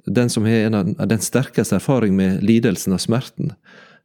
den 0.06 0.30
som 0.30 0.46
har 0.46 0.70
den 1.06 1.22
sterkeste 1.22 1.76
erfaring 1.76 2.16
med 2.16 2.44
lidelsen 2.44 2.96
og 2.96 3.02
smerten. 3.02 3.54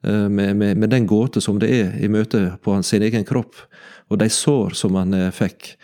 Eh, 0.05 0.29
med, 0.29 0.57
med, 0.57 0.76
med, 0.76 0.90
den 0.90 1.07
gåte 1.07 1.40
som 1.40 1.59
det 1.61 1.70
er 1.74 1.96
i 2.00 2.09
møte 2.09 2.55
på 2.64 2.74
hans 2.74 2.92
egen 2.96 3.26
kropp, 3.29 3.57
og 4.11 4.20
de 4.22 4.31
sår 4.33 4.76
som 4.79 4.96
han 4.98 5.14
eh, 5.14 5.33
fikk. 5.35 5.74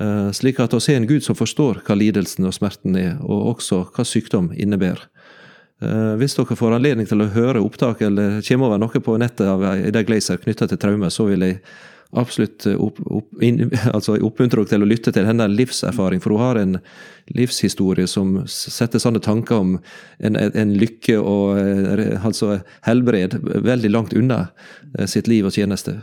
Eh, 0.00 0.30
slik 0.36 0.60
at 0.60 0.74
vi 0.74 0.82
har 0.92 1.00
en 1.00 1.08
Gud 1.10 1.24
som 1.24 1.38
forstår 1.38 1.82
hva 1.86 1.96
lidelsen 1.98 2.48
og 2.48 2.54
smerten 2.56 2.96
er, 2.96 3.16
og 3.20 3.56
også 3.56 3.84
hva 3.92 4.06
sykdom 4.06 4.52
innebærer. 4.56 5.08
Hvis 6.14 6.36
dere 6.38 6.54
får 6.54 6.76
anledning 6.76 7.08
til 7.10 7.24
å 7.24 7.32
høre 7.34 7.58
opptak 7.58 8.04
eller 8.06 8.36
kommer 8.46 8.68
over 8.68 8.78
noe 8.78 9.00
på 9.02 9.16
nettet 9.18 9.48
av 9.50 9.64
Ida 9.74 10.04
Glazer 10.06 10.38
knytta 10.38 10.68
til 10.70 10.78
traume, 10.78 11.08
så 11.10 11.26
vil 11.26 11.42
jeg 11.42 11.56
absolutt 12.12 12.66
eh, 12.66 12.76
opp, 12.76 13.00
opp, 13.06 13.42
in, 13.42 13.70
altså 13.96 14.16
oppmuntre 14.20 14.62
dere 14.62 14.72
til 14.74 14.84
å 14.84 14.88
lytte 14.88 15.12
til 15.14 15.26
hennes 15.28 15.52
livserfaring, 15.56 16.22
for 16.22 16.34
hun 16.34 16.44
har 16.44 16.60
en 16.60 16.78
livshistorie 17.32 18.08
som 18.10 18.34
setter 18.50 19.02
sånne 19.02 19.22
tanker 19.24 19.62
om 19.62 19.76
en, 20.18 20.36
en 20.36 20.74
lykke 20.78 21.18
og 21.18 21.60
eh, 21.60 22.18
altså 22.20 22.60
helbred 22.88 23.38
veldig 23.42 23.92
langt 23.92 24.16
unna 24.16 24.46
eh, 24.98 25.08
sitt 25.08 25.30
liv 25.30 25.48
og 25.48 25.56
tjeneste. 25.56 26.00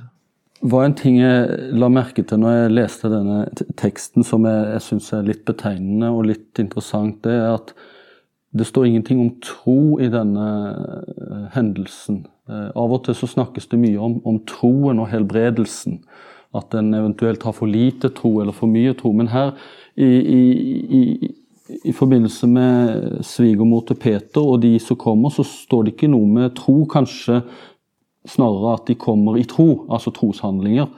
Var 0.61 0.85
en 0.85 0.95
ting 0.97 1.19
jeg 1.21 1.75
la 1.79 1.87
merke 1.91 2.23
til 2.27 2.41
når 2.41 2.55
jeg 2.55 2.73
leste 2.75 3.11
denne 3.11 3.43
teksten 3.79 4.25
som 4.27 4.47
jeg, 4.47 4.65
jeg 4.73 4.85
syns 4.87 5.13
er 5.15 5.27
litt 5.27 5.45
betegnende 5.47 6.11
og 6.11 6.27
litt 6.27 6.59
interessant. 6.61 7.21
Det 7.23 7.35
er 7.37 7.53
at 7.53 7.73
det 8.51 8.65
står 8.65 8.87
ingenting 8.89 9.21
om 9.21 9.31
tro 9.45 9.99
i 10.01 10.09
denne 10.11 10.47
hendelsen. 11.53 12.23
Eh, 12.49 12.69
av 12.73 12.95
og 12.95 13.03
til 13.05 13.17
så 13.17 13.29
snakkes 13.29 13.69
det 13.69 13.79
mye 13.81 13.99
om, 14.01 14.17
om 14.25 14.39
troen 14.49 15.01
og 15.01 15.11
helbredelsen. 15.11 15.99
At 16.57 16.73
en 16.73 16.95
eventuelt 16.97 17.43
har 17.45 17.53
for 17.53 17.69
lite 17.69 18.09
tro 18.17 18.39
eller 18.41 18.55
for 18.57 18.71
mye 18.71 18.95
tro. 18.97 19.13
Men 19.13 19.29
her, 19.29 19.53
i, 19.93 20.09
i, 20.09 20.41
i, 20.99 21.03
i 21.85 21.93
forbindelse 21.93 22.49
med 22.49 23.19
svigermor 23.27 23.85
til 23.85 23.99
Peter 24.01 24.41
og 24.41 24.63
de 24.65 24.73
som 24.81 24.97
kommer, 24.97 25.29
så 25.29 25.45
står 25.45 25.85
det 25.85 25.93
ikke 25.93 26.09
noe 26.09 26.25
med 26.39 26.55
tro. 26.57 26.81
Kanskje 26.89 27.43
snarere 28.29 28.77
at 28.77 28.87
de 28.89 28.95
kommer 28.99 29.37
i 29.39 29.45
tro, 29.49 29.85
altså 29.89 30.13
troshandlinger. 30.15 30.89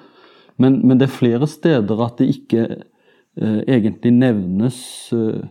Men, 0.61 0.81
men 0.85 0.99
det 0.99 1.07
er 1.07 1.19
flere 1.19 1.47
steder 1.49 2.05
at 2.05 2.19
det 2.21 2.29
ikke 2.35 2.65
eh, 2.69 3.61
egentlig 3.65 4.13
nevnes 4.13 4.79
eh, 5.15 5.45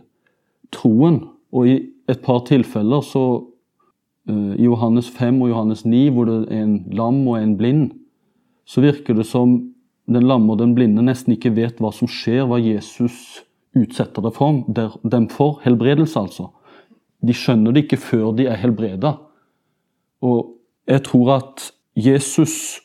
troen. 0.71 1.23
Og 1.51 1.67
i 1.67 1.79
et 2.11 2.21
par 2.23 2.45
tilfeller 2.47 3.03
så 3.03 3.25
Eh, 4.29 4.55
i 4.61 4.65
Johannes 4.65 5.09
5 5.09 5.41
og 5.41 5.49
Johannes 5.49 5.85
9, 5.85 6.09
hvor 6.13 6.29
det 6.29 6.37
er 6.51 6.63
en 6.63 6.77
lam 6.93 7.23
og 7.27 7.39
en 7.39 7.57
blind, 7.57 7.91
så 8.65 8.83
virker 8.83 9.17
det 9.17 9.25
som 9.25 9.57
den 10.11 10.27
lamme 10.27 10.53
og 10.53 10.59
den 10.61 10.75
blinde 10.75 11.03
nesten 11.05 11.33
ikke 11.33 11.53
vet 11.55 11.81
hva 11.81 11.91
som 11.95 12.09
skjer, 12.09 12.45
hva 12.45 12.59
Jesus 12.61 13.41
utsetter 13.77 14.23
det 14.25 14.33
for 14.35 14.63
dem 14.67 15.27
for. 15.31 15.59
Helbredelse, 15.63 16.19
altså. 16.19 16.49
De 17.21 17.33
skjønner 17.33 17.73
det 17.73 17.85
ikke 17.85 18.01
før 18.01 18.31
de 18.35 18.47
er 18.49 18.59
helbreda. 18.59 19.15
Og 20.21 20.57
jeg 20.87 21.03
tror 21.07 21.35
at 21.37 21.67
Jesus 21.95 22.81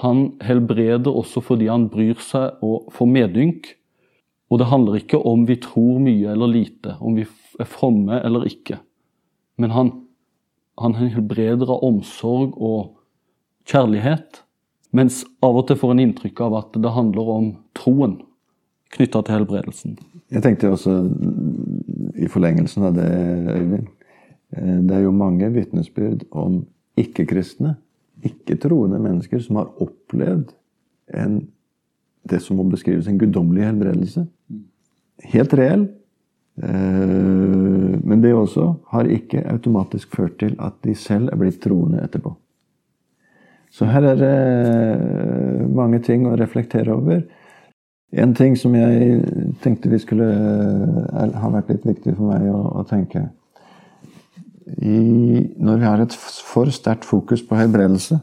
han 0.00 0.32
helbreder 0.44 1.10
også 1.10 1.42
fordi 1.44 1.66
han 1.68 1.88
bryr 1.92 2.20
seg 2.22 2.60
og 2.64 2.92
får 2.94 3.08
medynk. 3.10 3.72
Og 4.50 4.58
det 4.58 4.70
handler 4.70 4.98
ikke 4.98 5.18
om 5.26 5.44
vi 5.46 5.58
tror 5.62 5.98
mye 6.02 6.30
eller 6.32 6.50
lite, 6.50 6.96
om 7.00 7.18
vi 7.18 7.26
er 7.60 7.68
fromme 7.68 8.20
eller 8.24 8.46
ikke. 8.48 8.80
Men 9.60 9.74
han 9.74 9.92
han 10.80 10.96
helbreder 10.96 11.70
av 11.70 11.84
omsorg 11.84 12.56
og 12.56 12.94
kjærlighet. 13.68 14.42
Mens 14.96 15.22
av 15.44 15.58
og 15.60 15.68
til 15.68 15.78
får 15.78 15.94
en 15.94 16.02
inntrykk 16.06 16.40
av 16.46 16.56
at 16.62 16.78
det 16.82 16.92
handler 16.94 17.32
om 17.36 17.50
troen 17.78 18.16
knytta 18.94 19.22
til 19.22 19.38
helbredelsen. 19.38 19.98
Jeg 20.32 20.42
tenkte 20.42 20.72
også 20.72 20.96
i 22.18 22.26
forlengelsen 22.30 22.88
av 22.88 22.96
det, 22.96 23.10
Øyvind. 23.54 23.86
Eh, 24.56 24.78
det 24.88 24.96
er 24.96 25.04
jo 25.04 25.14
mange 25.14 25.52
vitnesbyrd 25.54 26.24
om 26.30 26.64
ikke-kristne, 27.00 27.74
ikke-troende 28.26 29.00
mennesker 29.00 29.40
som 29.42 29.60
har 29.60 29.70
opplevd 29.80 30.52
en, 31.16 31.40
det 32.28 32.42
som 32.44 32.60
må 32.60 32.66
beskrives 32.68 33.08
en 33.08 33.18
guddommelig 33.20 33.64
helbredelse. 33.66 34.26
Helt 35.32 35.54
reell, 35.56 35.88
Eh, 36.62 38.00
men 38.04 38.20
det 38.20 38.34
også 38.34 38.74
har 38.92 39.08
ikke 39.08 39.44
automatisk 39.48 40.16
ført 40.16 40.38
til 40.38 40.56
at 40.60 40.76
de 40.84 40.94
selv 40.94 41.30
er 41.32 41.40
blitt 41.40 41.60
troende 41.62 42.02
etterpå. 42.04 42.34
Så 43.70 43.86
her 43.86 44.02
er 44.02 44.16
det 44.18 45.70
mange 45.74 46.00
ting 46.02 46.26
å 46.26 46.36
reflektere 46.36 46.92
over. 46.92 47.22
En 48.12 48.34
ting 48.34 48.56
som 48.58 48.74
jeg 48.74 49.20
tenkte 49.62 49.92
vi 49.92 50.00
skulle 50.02 50.26
har 51.14 51.52
vært 51.54 51.70
litt 51.70 51.86
viktig 51.86 52.16
for 52.16 52.32
meg 52.32 52.48
å, 52.50 52.64
å 52.80 52.82
tenke 52.90 53.28
I, 54.78 55.50
Når 55.58 55.78
vi 55.78 55.84
har 55.84 56.00
et 56.02 56.14
for 56.14 56.70
sterkt 56.70 57.04
fokus 57.04 57.42
på 57.42 57.58
helbredelse, 57.58 58.20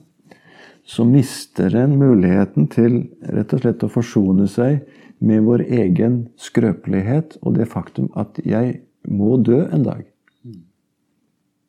så 0.87 1.03
mister 1.03 1.75
en 1.75 1.97
muligheten 1.99 2.69
til 2.71 3.01
rett 3.21 3.53
og 3.53 3.63
slett 3.63 3.83
å 3.83 3.91
forsone 3.91 4.47
seg 4.47 4.85
med 5.19 5.43
vår 5.43 5.65
egen 5.67 6.27
skrøpelighet 6.39 7.35
og 7.41 7.57
det 7.57 7.67
faktum 7.67 8.07
at 8.15 8.39
jeg 8.45 8.79
må 9.07 9.35
dø 9.43 9.65
en 9.65 9.83
dag. 9.83 10.05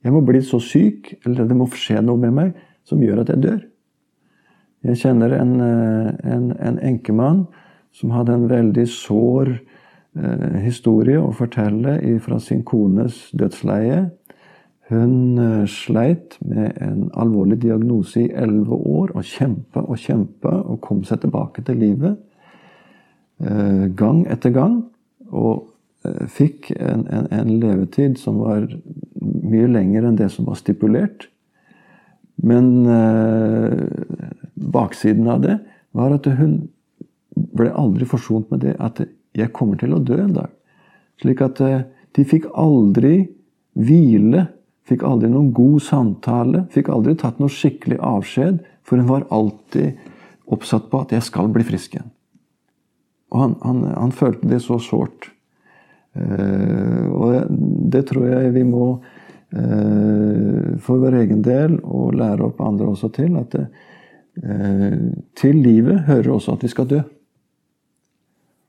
Jeg 0.05 0.15
må 0.15 0.23
bli 0.23 0.41
så 0.47 0.61
syk, 0.63 1.17
eller 1.27 1.49
det 1.49 1.57
må 1.59 1.67
skje 1.75 1.99
noe 2.05 2.21
med 2.21 2.37
meg 2.37 2.53
som 2.87 3.03
gjør 3.03 3.25
at 3.25 3.33
jeg 3.35 3.43
dør. 3.43 3.59
Jeg 4.87 5.01
kjenner 5.01 5.35
en, 5.41 5.57
en, 5.59 6.53
en 6.55 6.79
enkemann 6.87 7.49
som 7.95 8.13
hadde 8.15 8.37
en 8.37 8.47
veldig 8.51 8.85
sår 8.93 9.51
eh, 9.57 10.59
historie 10.63 11.19
å 11.19 11.33
fortelle 11.35 11.99
fra 12.23 12.39
sin 12.43 12.63
kones 12.67 13.25
dødsleie. 13.35 14.05
Hun 14.89 15.39
eh, 15.39 15.67
sleit 15.69 16.39
med 16.41 16.79
en 16.81 17.11
alvorlig 17.13 17.61
diagnose 17.61 18.23
i 18.23 18.31
elleve 18.33 18.77
år 18.89 19.13
og 19.13 19.27
kjempa 19.27 19.83
og 19.85 20.01
kjempa 20.01 20.53
og 20.65 20.81
kom 20.85 21.03
seg 21.05 21.21
tilbake 21.25 21.65
til 21.67 21.77
livet 21.83 22.15
eh, 23.45 23.85
gang 23.99 24.23
etter 24.33 24.55
gang. 24.55 24.81
Og 25.29 25.67
eh, 26.09 26.25
fikk 26.33 26.71
en, 26.79 27.05
en, 27.05 27.29
en, 27.37 27.53
levetid 27.61 28.17
som 28.21 28.41
var 28.41 28.65
mye 29.21 29.69
lenger 29.69 30.09
enn 30.09 30.17
det 30.17 30.31
som 30.33 30.49
var 30.49 30.57
stipulert. 30.61 31.29
Men 32.39 32.87
baksiden 34.55 35.27
av 35.27 35.41
det 35.43 35.57
var 35.99 36.13
at 36.15 36.29
hun 36.39 36.53
ble 37.59 37.73
aldri 37.75 38.07
forsont 38.07 38.47
med 38.55 38.63
det 38.63 38.77
at 38.79 39.01
'jeg 39.35 39.51
kommer 39.53 39.75
til 39.75 39.91
å 39.91 39.99
dø 39.99 40.15
en 40.23 40.37
dag'. 40.37 40.55
Slik 41.19 41.43
at 41.43 41.59
de 41.59 42.25
fikk 42.25 42.47
aldri 42.55 43.27
hvile, 43.75 44.47
fikk 44.89 45.05
aldri 45.05 45.31
noen 45.33 45.51
god 45.57 45.83
samtale, 45.85 46.65
fikk 46.73 46.91
aldri 46.93 47.17
tatt 47.19 47.41
noe 47.43 47.53
skikkelig 47.53 47.99
avskjed, 48.05 48.63
for 48.87 49.01
hun 49.01 49.11
var 49.11 49.27
alltid 49.35 49.99
oppsatt 50.49 50.89
på 50.91 51.03
at 51.03 51.13
'jeg 51.13 51.23
skal 51.23 51.49
bli 51.53 51.65
frisk 51.65 51.95
igjen'. 51.95 52.13
Og 53.31 53.41
han, 53.41 53.57
han, 53.63 53.85
han 53.85 54.13
følte 54.13 54.49
det 54.49 54.63
så 54.63 54.79
sårt. 54.81 55.31
Uh, 56.17 57.13
og 57.13 57.47
det 57.93 58.07
tror 58.07 58.27
jeg 58.27 58.55
vi 58.55 58.63
må, 58.65 58.99
uh, 59.53 60.79
for 60.81 60.97
vår 60.99 61.21
egen 61.21 61.43
del, 61.43 61.79
og 61.85 62.15
lære 62.15 62.43
opp 62.43 62.61
andre 62.61 62.89
også 62.89 63.13
til, 63.13 63.37
at 63.37 63.53
det, 63.53 63.67
uh, 64.43 65.13
til 65.37 65.57
livet 65.57 66.01
hører 66.09 66.33
også 66.33 66.53
at 66.53 66.63
vi 66.63 66.69
skal 66.69 66.89
dø. 66.89 67.03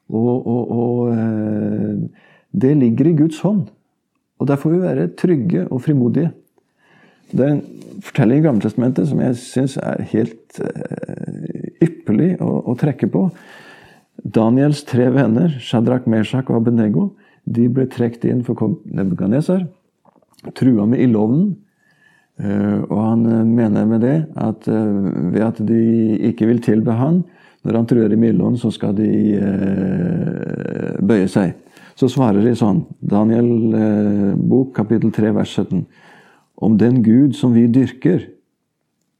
Og, 0.10 0.48
og, 0.48 0.72
og 0.72 1.12
eh, 1.14 1.98
det 2.52 2.78
ligger 2.78 3.12
i 3.12 3.16
Guds 3.18 3.42
hånd. 3.46 3.68
Og 4.40 4.48
der 4.48 4.60
får 4.60 4.74
vi 4.74 4.82
være 4.84 5.10
trygge 5.20 5.66
og 5.68 5.82
frimodige. 5.84 6.32
Det 7.32 7.46
er 7.46 7.56
en 7.58 7.64
fortelling 8.04 8.42
i 8.42 8.46
Gammeltestamentet 8.48 9.10
som 9.10 9.22
jeg 9.22 9.38
syns 9.38 9.78
er 9.84 10.06
helt 10.14 10.60
eh, 10.64 11.80
ypperlig 11.86 12.32
å, 12.42 12.50
å, 12.72 12.76
trekke 12.80 13.10
på. 13.12 13.28
Daniels 14.20 14.82
tre 14.88 15.10
venner, 15.14 15.52
Shadrach, 15.64 16.08
Meshach 16.10 16.50
og 16.50 16.62
Abenego, 16.62 17.10
de 17.50 17.68
ble 17.72 17.86
trukket 17.92 18.28
inn 18.30 18.44
for 18.48 18.58
kong 18.60 18.80
Nebukadnesar. 18.96 19.66
Trua 20.56 20.88
med 20.88 21.04
ildovnen. 21.04 21.58
Uh, 22.40 22.86
og 22.88 23.00
han 23.04 23.24
mener 23.52 23.84
med 23.84 24.00
det 24.06 24.14
at 24.40 24.68
uh, 24.72 25.00
ved 25.34 25.42
at 25.44 25.58
de 25.68 25.82
ikke 26.30 26.48
vil 26.48 26.62
tilbe 26.64 26.94
han, 26.96 27.18
når 27.68 27.76
han 27.76 27.88
truer 27.90 28.14
i 28.16 28.20
ildovnen, 28.30 28.60
så 28.60 28.72
skal 28.72 28.94
de 28.96 29.10
eh, 29.36 30.94
bøye 31.04 31.28
seg. 31.28 31.58
Så 32.00 32.08
svarer 32.08 32.46
de 32.46 32.54
sånn, 32.56 32.86
Daniel 33.04 33.50
eh, 33.76 34.36
bok 34.40 34.72
kapittel 34.78 35.12
3 35.12 35.34
vers 35.36 35.52
17. 35.58 35.84
Om 36.64 36.78
den 36.80 37.02
Gud 37.04 37.36
som 37.36 37.52
vi 37.56 37.66
dyrker, 37.68 38.24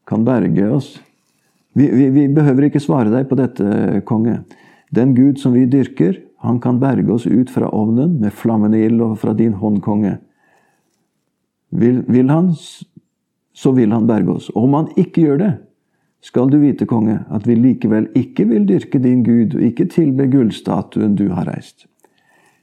kan 0.08 0.24
berge 0.26 0.64
oss 0.74 0.94
vi, 1.72 1.86
vi, 1.86 2.08
vi 2.10 2.24
behøver 2.34 2.66
ikke 2.66 2.82
svare 2.82 3.12
deg 3.12 3.28
på 3.30 3.36
dette, 3.38 4.00
konge. 4.08 4.40
Den 4.90 5.12
Gud 5.14 5.38
som 5.38 5.54
vi 5.54 5.68
dyrker, 5.70 6.16
han 6.42 6.58
kan 6.62 6.80
berge 6.82 7.12
oss 7.14 7.28
ut 7.30 7.52
fra 7.52 7.68
ovnen 7.70 8.16
med 8.22 8.34
flammende 8.34 8.80
ild 8.80 9.02
og 9.04 9.18
fra 9.22 9.36
din 9.38 9.54
hånd, 9.60 9.78
konge. 9.84 10.16
Vil, 11.70 12.00
vil 12.10 12.32
han, 12.32 12.50
så 13.54 13.74
vil 13.76 13.94
han 13.94 14.08
berge 14.08 14.34
oss. 14.34 14.48
Om 14.58 14.74
han 14.74 14.90
ikke 14.98 15.28
gjør 15.28 15.38
det, 15.44 15.52
skal 16.26 16.50
du 16.50 16.58
vite, 16.60 16.88
konge, 16.90 17.20
at 17.30 17.46
vi 17.46 17.54
likevel 17.56 18.10
ikke 18.18 18.48
vil 18.50 18.66
dyrke 18.68 18.98
din 19.00 19.22
Gud 19.24 19.54
og 19.56 19.62
ikke 19.70 19.86
tilbe 19.92 20.26
gullstatuen 20.32 21.14
du 21.16 21.28
har 21.36 21.46
reist. 21.48 21.86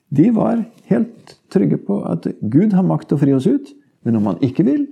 De 0.10 0.30
var 0.32 0.63
helt 0.88 1.36
trygge 1.54 1.80
på 1.84 2.00
at 2.08 2.28
Gud 2.41 2.76
har 2.76 2.86
makt 2.88 3.10
til 3.10 3.17
å 3.17 3.22
fri 3.22 3.34
oss 3.36 3.48
ut, 3.48 3.74
men 4.08 4.20
om 4.20 4.30
han 4.32 4.39
ikke 4.46 4.65
vil, 4.67 4.86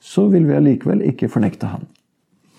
så 0.00 0.26
vil 0.32 0.46
vi 0.48 0.56
allikevel 0.56 1.02
ikke 1.04 1.28
fornekte 1.32 1.68
han. 1.68 1.84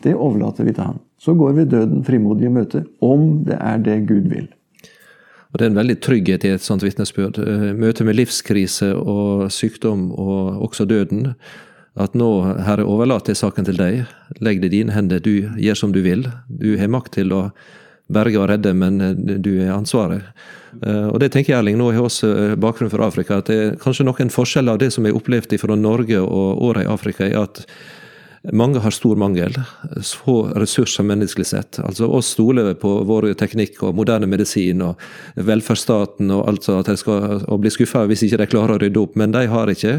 Det 0.06 0.14
overlater 0.14 0.68
vi 0.68 0.76
til 0.76 0.92
han. 0.92 1.00
Så 1.18 1.34
går 1.34 1.56
vi 1.58 1.70
døden 1.72 2.04
frimodig 2.06 2.46
i 2.46 2.54
møte, 2.54 2.84
om 3.02 3.42
det 3.48 3.58
er 3.58 3.82
det 3.82 4.04
Gud 4.10 4.30
vil. 4.30 4.48
Og 5.48 5.60
Det 5.60 5.66
er 5.66 5.72
en 5.72 5.80
veldig 5.80 6.00
trygghet 6.04 6.44
i 6.46 6.52
et 6.54 6.62
sånt 6.62 6.84
vitnesbyrd. 6.84 7.40
Eh, 7.40 7.72
møte 7.74 8.06
med 8.06 8.18
livskrise 8.20 8.92
og 8.94 9.48
sykdom 9.52 10.12
og 10.12 10.62
også 10.68 10.86
døden 10.86 11.32
at 11.98 12.14
nå, 12.14 12.30
Herre, 12.62 12.86
overlater 12.86 13.34
jeg 13.34 13.42
saken 13.42 13.66
til 13.66 13.80
deg. 13.80 14.04
Legg 14.44 14.62
det 14.62 14.70
i 14.70 14.76
dine 14.76 14.94
hender, 14.94 15.24
du 15.24 15.50
gjør 15.58 15.80
som 15.80 15.96
du 15.96 16.04
vil. 16.06 16.28
Du 16.46 16.76
har 16.78 16.92
makt 16.94 17.16
til 17.18 17.34
å 17.34 17.48
berge 18.08 18.40
og 18.40 18.50
redde, 18.52 18.74
men 18.78 19.02
eh, 19.02 19.14
du 19.18 19.54
er 19.60 19.76
ansvaret. 19.76 20.26
Uh, 20.78 21.08
og 21.10 21.22
det 21.24 21.32
tenker 21.34 21.54
jeg, 21.54 21.60
Erling, 21.62 21.78
nå 21.80 21.90
har 21.96 22.06
også 22.06 22.28
eh, 22.30 22.56
bakgrunn 22.60 22.92
for 22.92 23.02
Afrika, 23.02 23.40
at 23.42 23.48
det 23.50 23.58
er 23.58 23.78
kanskje 23.82 24.06
noen 24.06 24.30
forskjeller 24.30 24.76
av 24.76 24.82
det 24.82 24.92
som 24.94 25.08
er 25.08 25.16
opplevd 25.18 25.56
fra 25.62 25.78
Norge 25.80 26.20
og 26.22 26.62
åra 26.68 26.84
i 26.84 26.92
Afrika, 26.92 27.26
er 27.26 27.40
at 27.42 27.64
mange 28.54 28.80
har 28.80 28.94
stor 28.96 29.18
mangel, 29.20 29.56
få 30.22 30.36
ressurser 30.56 31.04
menneskelig 31.04 31.48
sett. 31.50 31.80
Altså 31.84 32.08
Oss 32.08 32.30
stoler 32.36 32.70
på 32.80 32.92
vår 33.10 33.32
teknikk 33.40 33.82
og 33.84 33.96
moderne 33.98 34.30
medisin 34.30 34.84
og 34.86 35.02
velferdsstaten 35.36 36.32
og 36.32 36.46
alt 36.48 36.68
sånt, 36.68 36.86
at 36.86 36.94
de 36.94 37.02
skal 37.02 37.42
bli 37.60 37.74
skuffa 37.74 38.06
hvis 38.08 38.24
ikke 38.28 38.40
de 38.44 38.50
klarer 38.54 38.78
å 38.78 38.82
rydde 38.86 39.02
opp, 39.02 39.18
men 39.20 39.34
de 39.36 39.44
har 39.52 39.74
ikke. 39.74 39.98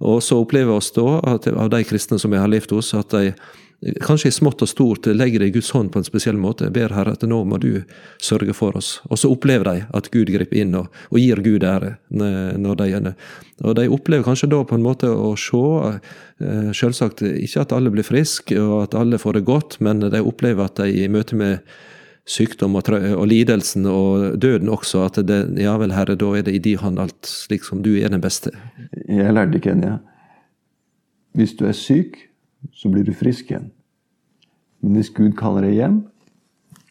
Og 0.00 0.20
så 0.24 0.42
opplever 0.42 0.72
vi 0.72 0.76
oss 0.76 0.90
da, 0.96 1.06
at, 1.36 1.48
av 1.48 1.70
de 1.72 1.80
kristne 1.86 2.18
som 2.20 2.34
jeg 2.34 2.42
har 2.42 2.52
levd 2.52 2.74
hos, 2.76 2.92
at 2.98 3.14
de 3.14 3.32
kanskje 3.80 4.28
i 4.28 4.34
smått 4.34 4.60
og 4.60 4.68
stort 4.68 5.06
legger 5.08 5.40
det 5.40 5.50
i 5.50 5.52
Guds 5.54 5.70
hånd 5.72 5.88
på 5.92 6.00
en 6.00 6.04
spesiell 6.04 6.36
måte. 6.36 6.66
Jeg 6.68 6.74
ber 6.76 6.92
Herre 6.92 7.14
at 7.16 7.24
nå 7.24 7.38
må 7.48 7.56
du 7.62 7.82
sørge 8.20 8.52
for 8.56 8.76
oss. 8.76 8.98
Og 9.08 9.20
så 9.22 9.30
opplever 9.32 9.70
de 9.70 9.84
at 9.96 10.10
Gud 10.12 10.28
griper 10.32 10.60
inn 10.60 10.74
og, 10.76 10.90
og 11.08 11.20
gir 11.20 11.40
Gud 11.44 11.64
ære. 11.64 11.94
når 12.10 12.74
de 12.76 12.88
gjør 12.90 13.06
det. 13.08 13.14
Og 13.64 13.76
de 13.76 13.86
opplever 13.88 14.24
kanskje 14.24 14.50
da 14.52 14.60
på 14.64 14.76
en 14.76 14.84
måte 14.84 15.08
å 15.08 15.32
se 15.36 15.62
eh, 16.40 16.72
Selvsagt 16.76 17.22
ikke 17.22 17.64
at 17.64 17.72
alle 17.76 17.92
blir 17.92 18.06
friske 18.06 18.56
og 18.60 18.84
at 18.84 18.94
alle 18.96 19.20
får 19.20 19.38
det 19.38 19.44
godt, 19.48 19.80
men 19.80 20.00
de 20.00 20.20
opplever 20.20 20.64
at 20.64 20.80
de 20.80 21.04
i 21.04 21.08
møte 21.08 21.36
med 21.36 21.60
sykdom 22.30 22.76
og, 22.78 22.88
og, 22.92 23.26
lidelsen 23.28 23.86
og 23.88 24.38
døden 24.40 24.70
også, 24.70 25.04
at 25.08 25.20
det, 25.26 25.40
ja 25.60 25.74
vel, 25.80 25.92
Herre, 25.96 26.16
da 26.20 26.30
er 26.36 26.46
det 26.46 26.54
i 26.54 26.62
de 26.62 26.76
hånd 26.80 27.00
alt, 27.00 27.26
slik 27.26 27.64
som 27.66 27.82
du 27.84 27.94
er 27.98 28.12
den 28.12 28.22
beste. 28.22 28.52
Jeg 29.08 29.34
lærte 29.34 29.58
ikke 29.58 29.72
i 29.72 29.74
Kenya 29.74 29.98
hvis 31.38 31.52
du 31.54 31.62
er 31.68 31.76
syk, 31.78 32.16
så 32.72 32.90
blir 32.92 33.04
du 33.04 33.12
frisk 33.16 33.50
igjen. 33.50 33.70
Men 34.80 34.96
hvis 34.96 35.12
Gud 35.14 35.36
kaller 35.38 35.66
deg 35.66 35.76
hjem, 35.78 36.00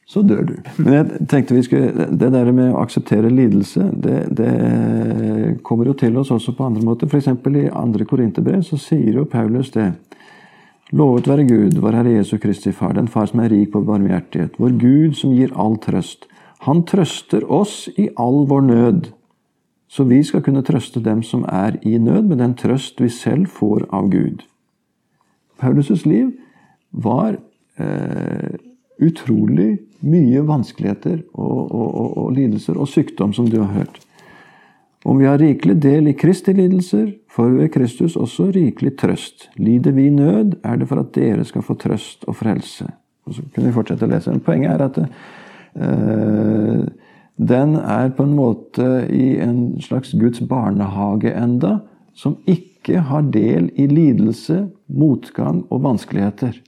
så 0.09 0.23
dør 0.25 0.43
du. 0.47 0.55
Men 0.83 0.93
jeg 0.95 1.27
tenkte 1.29 1.55
vi 1.57 1.63
skulle, 1.65 2.09
Det 2.09 2.31
der 2.33 2.51
med 2.51 2.73
å 2.73 2.81
akseptere 2.81 3.29
lidelse, 3.29 3.91
det, 3.93 4.17
det 4.37 4.53
kommer 5.65 5.89
jo 5.89 5.97
til 5.97 6.17
oss 6.17 6.31
også 6.33 6.55
på 6.57 6.65
andre 6.65 6.85
måter. 6.85 7.09
F.eks. 7.09 7.29
i 7.29 7.69
andre 7.69 8.07
Korinterbrev 8.09 8.63
så 8.65 8.79
sier 8.81 9.21
jo 9.21 9.29
Paulus 9.29 9.69
det. 9.75 9.91
Lovet 10.97 11.29
være 11.29 11.45
Gud, 11.45 11.77
vår 11.77 11.99
Herre 11.99 12.15
Jesu 12.15 12.39
Kristi 12.41 12.73
Far, 12.73 12.95
den 12.97 13.07
Far 13.11 13.29
som 13.29 13.43
er 13.43 13.51
rik 13.53 13.69
på 13.75 13.83
barmhjertighet, 13.85 14.57
vår 14.57 14.73
Gud 14.81 15.17
som 15.19 15.35
gir 15.37 15.53
all 15.53 15.77
trøst. 15.77 16.25
Han 16.65 16.81
trøster 16.89 17.45
oss 17.45 17.83
i 17.93 18.09
all 18.17 18.47
vår 18.49 18.65
nød, 18.65 19.11
så 19.89 20.05
vi 20.09 20.23
skal 20.25 20.41
kunne 20.45 20.65
trøste 20.65 21.01
dem 21.05 21.21
som 21.25 21.45
er 21.45 21.77
i 21.85 21.99
nød, 22.01 22.25
med 22.31 22.41
den 22.41 22.57
trøst 22.57 22.97
vi 23.01 23.09
selv 23.13 23.53
får 23.53 23.85
av 23.93 24.09
Gud. 24.09 24.41
Paulus' 25.59 26.05
liv 26.07 26.31
var 26.91 27.37
eh, 27.77 28.59
utrolig 28.99 29.77
mye 29.99 30.43
vanskeligheter 30.47 31.21
og, 31.33 31.71
og, 31.71 31.87
og, 31.87 32.13
og 32.17 32.31
lidelser 32.37 32.79
og 32.79 32.87
sykdom, 32.87 33.33
som 33.35 33.49
du 33.49 33.59
har 33.61 33.73
hørt. 33.73 33.99
Om 35.07 35.19
vi 35.19 35.27
har 35.29 35.39
rikelig 35.39 35.77
del 35.79 36.09
i 36.11 36.15
Kristi 36.19 36.53
lidelser, 36.53 37.13
får 37.31 37.49
vi 37.49 37.61
ved 37.63 37.71
Kristus 37.71 38.17
også 38.19 38.49
rikelig 38.55 38.97
trøst. 38.99 39.49
Lider 39.55 39.95
vi 39.95 40.09
nød, 40.11 40.57
er 40.63 40.79
det 40.79 40.89
for 40.89 40.99
at 40.99 41.13
dere 41.15 41.45
skal 41.47 41.63
få 41.63 41.77
trøst 41.79 42.27
og 42.27 42.35
frelse. 42.35 42.89
Og 43.25 43.37
så 43.37 43.45
kunne 43.53 43.69
vi 43.69 43.75
fortsette 43.75 44.07
å 44.07 44.11
lese. 44.11 44.33
Men 44.33 44.43
poenget 44.43 44.73
er 44.73 44.83
at 44.89 44.99
eh, 45.05 46.81
den 47.39 47.77
er 47.79 48.11
på 48.11 48.25
en 48.27 48.35
måte 48.35 48.89
i 49.15 49.37
en 49.39 49.79
slags 49.81 50.11
Guds 50.19 50.43
barnehage 50.43 51.31
enda, 51.31 51.77
som 52.13 52.35
ikke 52.43 52.68
har 52.87 53.21
del 53.33 53.69
i 53.75 53.87
lidelse, 53.87 54.69
motgang 54.87 55.63
og 55.69 55.83
vanskeligheter. 55.83 56.61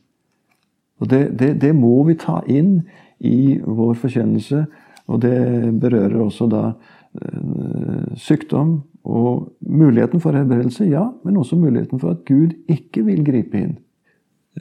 Og 1.02 1.10
det, 1.10 1.40
det, 1.40 1.54
det 1.62 1.74
må 1.76 2.04
vi 2.06 2.18
ta 2.20 2.42
inn 2.48 2.82
i 3.22 3.60
vår 3.62 3.96
forkjennelse 4.02 4.66
Og 5.12 5.22
det 5.22 5.38
berører 5.82 6.20
også 6.22 6.48
da 6.50 6.64
eh, 6.72 8.14
sykdom 8.18 8.82
og 9.02 9.52
muligheten 9.66 10.22
for 10.22 10.38
helbredelse, 10.38 10.86
ja, 10.86 11.08
men 11.26 11.38
også 11.42 11.58
muligheten 11.58 12.00
for 12.00 12.14
at 12.14 12.22
Gud 12.28 12.54
ikke 12.70 13.02
vil 13.08 13.24
gripe 13.26 13.58
inn. 13.58 13.74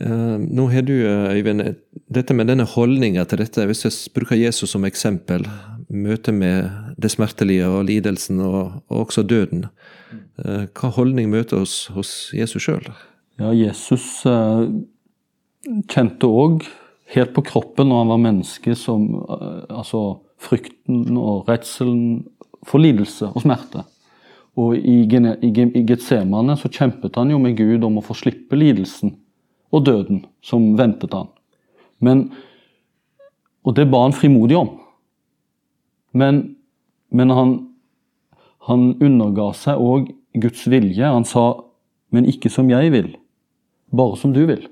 Uh, 0.01 0.41
nå 0.41 0.65
har 0.73 0.87
du, 0.87 0.95
Øyvind, 1.05 1.77
dette 2.09 2.35
med 2.35 2.49
denne 2.49 2.65
holdninga 2.65 3.27
til 3.29 3.43
dette. 3.43 3.67
Hvis 3.69 3.85
jeg 3.85 4.15
bruker 4.17 4.39
Jesus 4.41 4.73
som 4.73 4.87
eksempel, 4.89 5.45
møtet 5.91 6.35
med 6.35 6.95
det 7.01 7.11
smertelige 7.13 7.69
og 7.69 7.85
lidelsen 7.89 8.41
og, 8.45 8.81
og 8.89 9.07
også 9.07 9.27
døden. 9.27 9.67
Uh, 10.41 10.67
hva 10.71 10.93
holdning 10.97 11.31
møter 11.33 11.61
oss 11.61 11.89
hos 11.95 12.31
Jesus 12.37 12.67
sjøl? 12.67 12.87
Ja, 13.41 13.53
Jesus 13.57 14.23
uh, 14.29 14.67
kjente 15.91 16.31
òg 16.31 16.65
helt 17.15 17.35
på 17.35 17.45
kroppen 17.47 17.91
når 17.91 18.05
han 18.05 18.13
var 18.13 18.23
menneske, 18.23 18.75
som 18.79 19.09
altså 19.27 20.21
frykten 20.41 21.17
og 21.19 21.49
redselen 21.51 22.23
for 22.67 22.83
lidelse 22.83 23.33
og 23.33 23.43
smerte. 23.43 23.83
Og 24.59 24.77
i, 24.77 25.03
i 25.07 25.83
Getsemane 25.87 26.57
så 26.59 26.71
kjempet 26.73 27.17
han 27.19 27.33
jo 27.33 27.41
med 27.43 27.57
Gud 27.59 27.85
om 27.87 27.99
å 28.01 28.05
få 28.05 28.17
slippe 28.19 28.59
lidelsen 28.59 29.15
og 29.71 29.85
døden 29.87 30.25
som 30.45 30.73
ventet 30.79 31.15
han. 31.15 31.31
Men, 32.03 32.25
og 33.67 33.77
det 33.77 33.87
ba 33.93 34.03
han 34.07 34.17
frimodig 34.17 34.59
om. 34.59 34.73
Men, 36.13 36.57
men 37.11 37.31
han, 37.31 37.55
han 38.67 38.95
underga 39.03 39.51
seg 39.57 39.81
òg 39.81 40.11
Guds 40.41 40.67
vilje. 40.71 41.07
Han 41.07 41.25
sa, 41.25 41.65
'Men 42.11 42.27
ikke 42.27 42.51
som 42.51 42.71
jeg 42.71 42.91
vil, 42.91 43.17
bare 43.95 44.17
som 44.17 44.33
du 44.33 44.43
vil', 44.47 44.67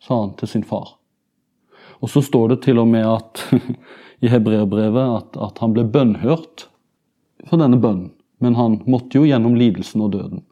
sa 0.00 0.20
han 0.20 0.34
til 0.36 0.48
sin 0.48 0.64
far. 0.64 0.98
Og 2.00 2.10
så 2.12 2.20
står 2.22 2.48
det 2.48 2.62
til 2.62 2.78
og 2.78 2.88
med 2.88 3.06
at 3.06 3.44
i 4.24 4.28
hebreerbrevet 4.28 5.16
at, 5.16 5.36
at 5.36 5.58
han 5.58 5.72
ble 5.72 5.84
bønnhørt 5.84 6.68
for 7.48 7.56
denne 7.56 7.80
bønnen. 7.80 8.12
Men 8.38 8.54
han 8.54 8.82
måtte 8.86 9.18
jo 9.18 9.26
gjennom 9.26 9.56
lidelsen 9.58 10.04
og 10.04 10.12
døden. 10.12 10.44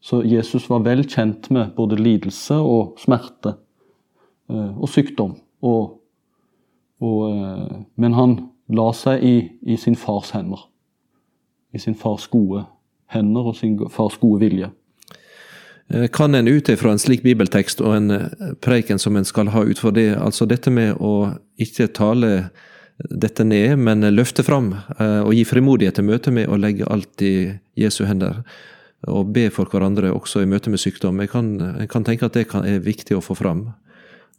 Så 0.00 0.20
Jesus 0.22 0.68
var 0.70 0.84
vel 0.86 1.02
kjent 1.08 1.48
med 1.50 1.72
både 1.74 1.98
lidelse 1.98 2.54
og 2.62 3.00
smerte 3.02 3.56
eh, 4.50 4.74
og 4.78 4.86
sykdom. 4.92 5.32
Og, 5.66 5.96
og, 7.02 7.22
eh, 7.32 7.80
men 7.98 8.14
han 8.14 8.36
la 8.68 8.88
seg 8.96 9.22
i, 9.22 9.36
i, 9.62 9.76
sin 9.78 9.96
fars 9.98 10.32
hender. 10.34 10.66
I 11.74 11.82
sin 11.82 11.94
fars 11.98 12.26
gode 12.32 12.64
hender 13.12 13.52
og 13.52 13.56
sin 13.58 13.78
fars 13.92 14.18
gode 14.22 14.42
vilje. 14.42 14.70
Eh, 15.92 16.08
kan 16.10 16.34
en 16.34 16.48
ut 16.48 16.68
ifra 16.68 16.94
en 16.94 17.02
slik 17.02 17.22
bibeltekst 17.22 17.82
og 17.84 17.96
en 17.96 18.14
preken 18.64 18.98
som 18.98 19.16
en 19.16 19.28
skal 19.28 19.52
ha 19.54 19.62
ut 19.66 19.82
for 19.82 19.94
det, 19.94 20.12
altså 20.18 20.48
dette 20.50 20.72
med 20.72 20.98
å 20.98 21.36
ikke 21.62 21.92
tale 21.94 22.50
dette 22.96 23.44
ned, 23.44 23.76
men 23.78 24.06
løfte 24.14 24.40
fram 24.40 24.70
og 24.96 25.34
gi 25.36 25.42
frimodighet 25.44 25.98
til 25.98 26.06
møte 26.08 26.32
med 26.32 26.48
å 26.48 26.56
legge 26.56 26.86
alt 26.88 27.20
i 27.20 27.52
Jesu 27.76 28.06
hender 28.08 28.40
og 29.04 29.32
be 29.34 29.48
for 29.52 29.68
hverandre 29.70 30.12
også 30.14 30.42
i 30.42 30.48
møte 30.48 30.72
med 30.72 30.80
sykdom. 30.82 31.20
Jeg 31.22 31.30
kan, 31.32 31.50
kan 31.92 32.06
tenke 32.06 32.26
at 32.26 32.36
det 32.36 32.46
kan, 32.50 32.64
er 32.66 32.82
viktig 32.82 33.16
å 33.16 33.24
få 33.24 33.36
fram. 33.38 33.68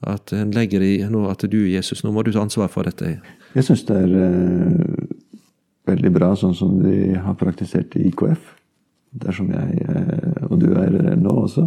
At 0.05 0.33
en 0.33 0.51
legger 0.53 0.83
i 0.85 0.93
at 1.01 1.45
du, 1.49 1.57
Jesus, 1.69 2.03
nå 2.03 2.11
må 2.13 2.21
du 2.23 2.31
ta 2.31 2.43
ansvar 2.43 2.69
for 2.69 2.85
dette. 2.85 3.17
Jeg 3.55 3.65
syns 3.65 3.85
det 3.87 3.95
er 3.97 4.11
eh, 4.27 5.07
veldig 5.89 6.11
bra 6.13 6.33
sånn 6.37 6.53
som 6.57 6.75
de 6.83 7.15
har 7.17 7.37
praktisert 7.39 7.95
i 7.97 8.05
IKF. 8.11 8.53
Dersom 9.17 9.49
jeg, 9.55 9.81
eh, 9.87 10.45
og 10.51 10.59
du 10.61 10.69
er 10.77 11.15
nå 11.17 11.33
også. 11.47 11.65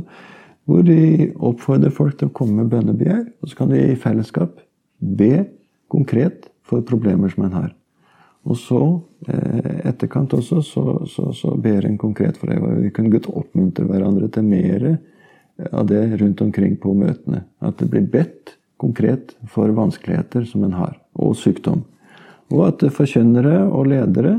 Hvor 0.70 0.86
de 0.86 1.32
oppfordrer 1.34 1.90
folk 1.90 2.20
til 2.20 2.30
å 2.30 2.36
komme 2.36 2.60
med 2.60 2.70
bønnebegjær. 2.70 3.24
Og 3.42 3.50
så 3.50 3.58
kan 3.58 3.74
de 3.74 3.82
i 3.82 3.98
fellesskap 3.98 4.60
be 5.00 5.48
konkret 5.90 6.46
for 6.62 6.86
problemer 6.86 7.32
som 7.32 7.48
en 7.48 7.56
har. 7.58 7.70
Og 8.46 8.56
så, 8.56 8.82
eh, 9.28 9.88
etterkant 9.90 10.32
også, 10.38 10.62
så, 10.62 10.84
så, 11.10 11.32
så 11.34 11.56
ber 11.58 11.88
en 11.88 11.98
konkret 11.98 12.38
for 12.38 12.46
det. 12.46 12.60
Vi 12.84 12.92
kunne 12.94 13.10
godt 13.12 13.26
oppmuntre 13.26 13.88
hverandre 13.90 14.30
til 14.32 14.46
mer 14.46 14.86
av 15.72 15.86
det 15.86 16.16
rundt 16.20 16.40
omkring 16.40 16.76
på 16.80 16.94
møtene. 16.96 17.44
At 17.60 17.78
det 17.80 17.90
blir 17.92 18.06
bedt 18.10 18.56
konkret 18.80 19.34
for 19.48 19.72
vanskeligheter 19.76 20.46
som 20.48 20.64
en 20.64 20.76
har, 20.78 20.94
og 21.14 21.36
sykdom. 21.36 21.84
Og 22.50 22.64
at 22.66 22.84
forkynnere 22.94 23.62
og 23.68 23.90
ledere 23.92 24.38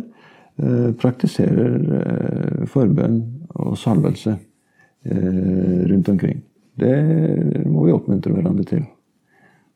eh, 0.60 0.90
praktiserer 1.00 1.76
eh, 2.00 2.64
forbønn 2.72 3.20
og 3.62 3.78
salvelse 3.80 4.34
eh, 4.34 5.84
rundt 5.92 6.10
omkring. 6.12 6.42
Det 6.82 6.96
må 7.70 7.86
vi 7.86 7.94
oppmuntre 7.96 8.34
hverandre 8.34 8.66
til. 8.68 8.84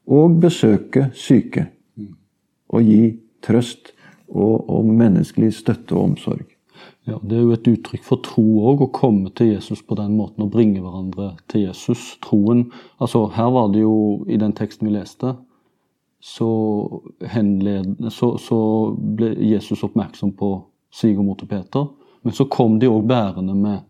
Og 0.10 0.40
besøke 0.42 1.10
syke. 1.14 1.68
Og 2.74 2.84
gi 2.84 3.02
trøst 3.46 3.94
og, 4.28 4.66
og 4.70 4.90
menneskelig 4.90 5.54
støtte 5.54 5.96
og 5.96 6.12
omsorg. 6.12 6.55
Ja, 7.06 7.20
Det 7.22 7.38
er 7.38 7.42
jo 7.42 7.54
et 7.54 7.68
uttrykk 7.70 8.04
for 8.04 8.22
tro 8.26 8.44
òg, 8.66 8.82
å 8.82 8.94
komme 8.94 9.30
til 9.38 9.52
Jesus 9.54 9.84
på 9.86 9.98
den 9.98 10.16
måten 10.18 10.42
og 10.42 10.52
bringe 10.56 10.82
hverandre 10.82 11.36
til 11.48 11.68
Jesus. 11.68 12.16
Troen 12.26 12.72
altså 12.98 13.28
Her 13.36 13.52
var 13.54 13.70
det 13.74 13.84
jo, 13.84 14.26
i 14.28 14.40
den 14.42 14.56
teksten 14.58 14.90
vi 14.90 14.96
leste, 14.96 15.36
så, 16.26 16.50
henled, 17.22 18.10
så, 18.10 18.32
så 18.42 18.60
ble 18.98 19.36
Jesus 19.38 19.84
oppmerksom 19.86 20.34
på 20.34 20.50
svigermor 20.90 21.38
til 21.38 21.52
Peter. 21.52 21.86
Men 22.26 22.34
så 22.34 22.48
kom 22.50 22.80
de 22.82 22.90
òg 22.90 23.06
bærende 23.06 23.54
med 23.54 23.84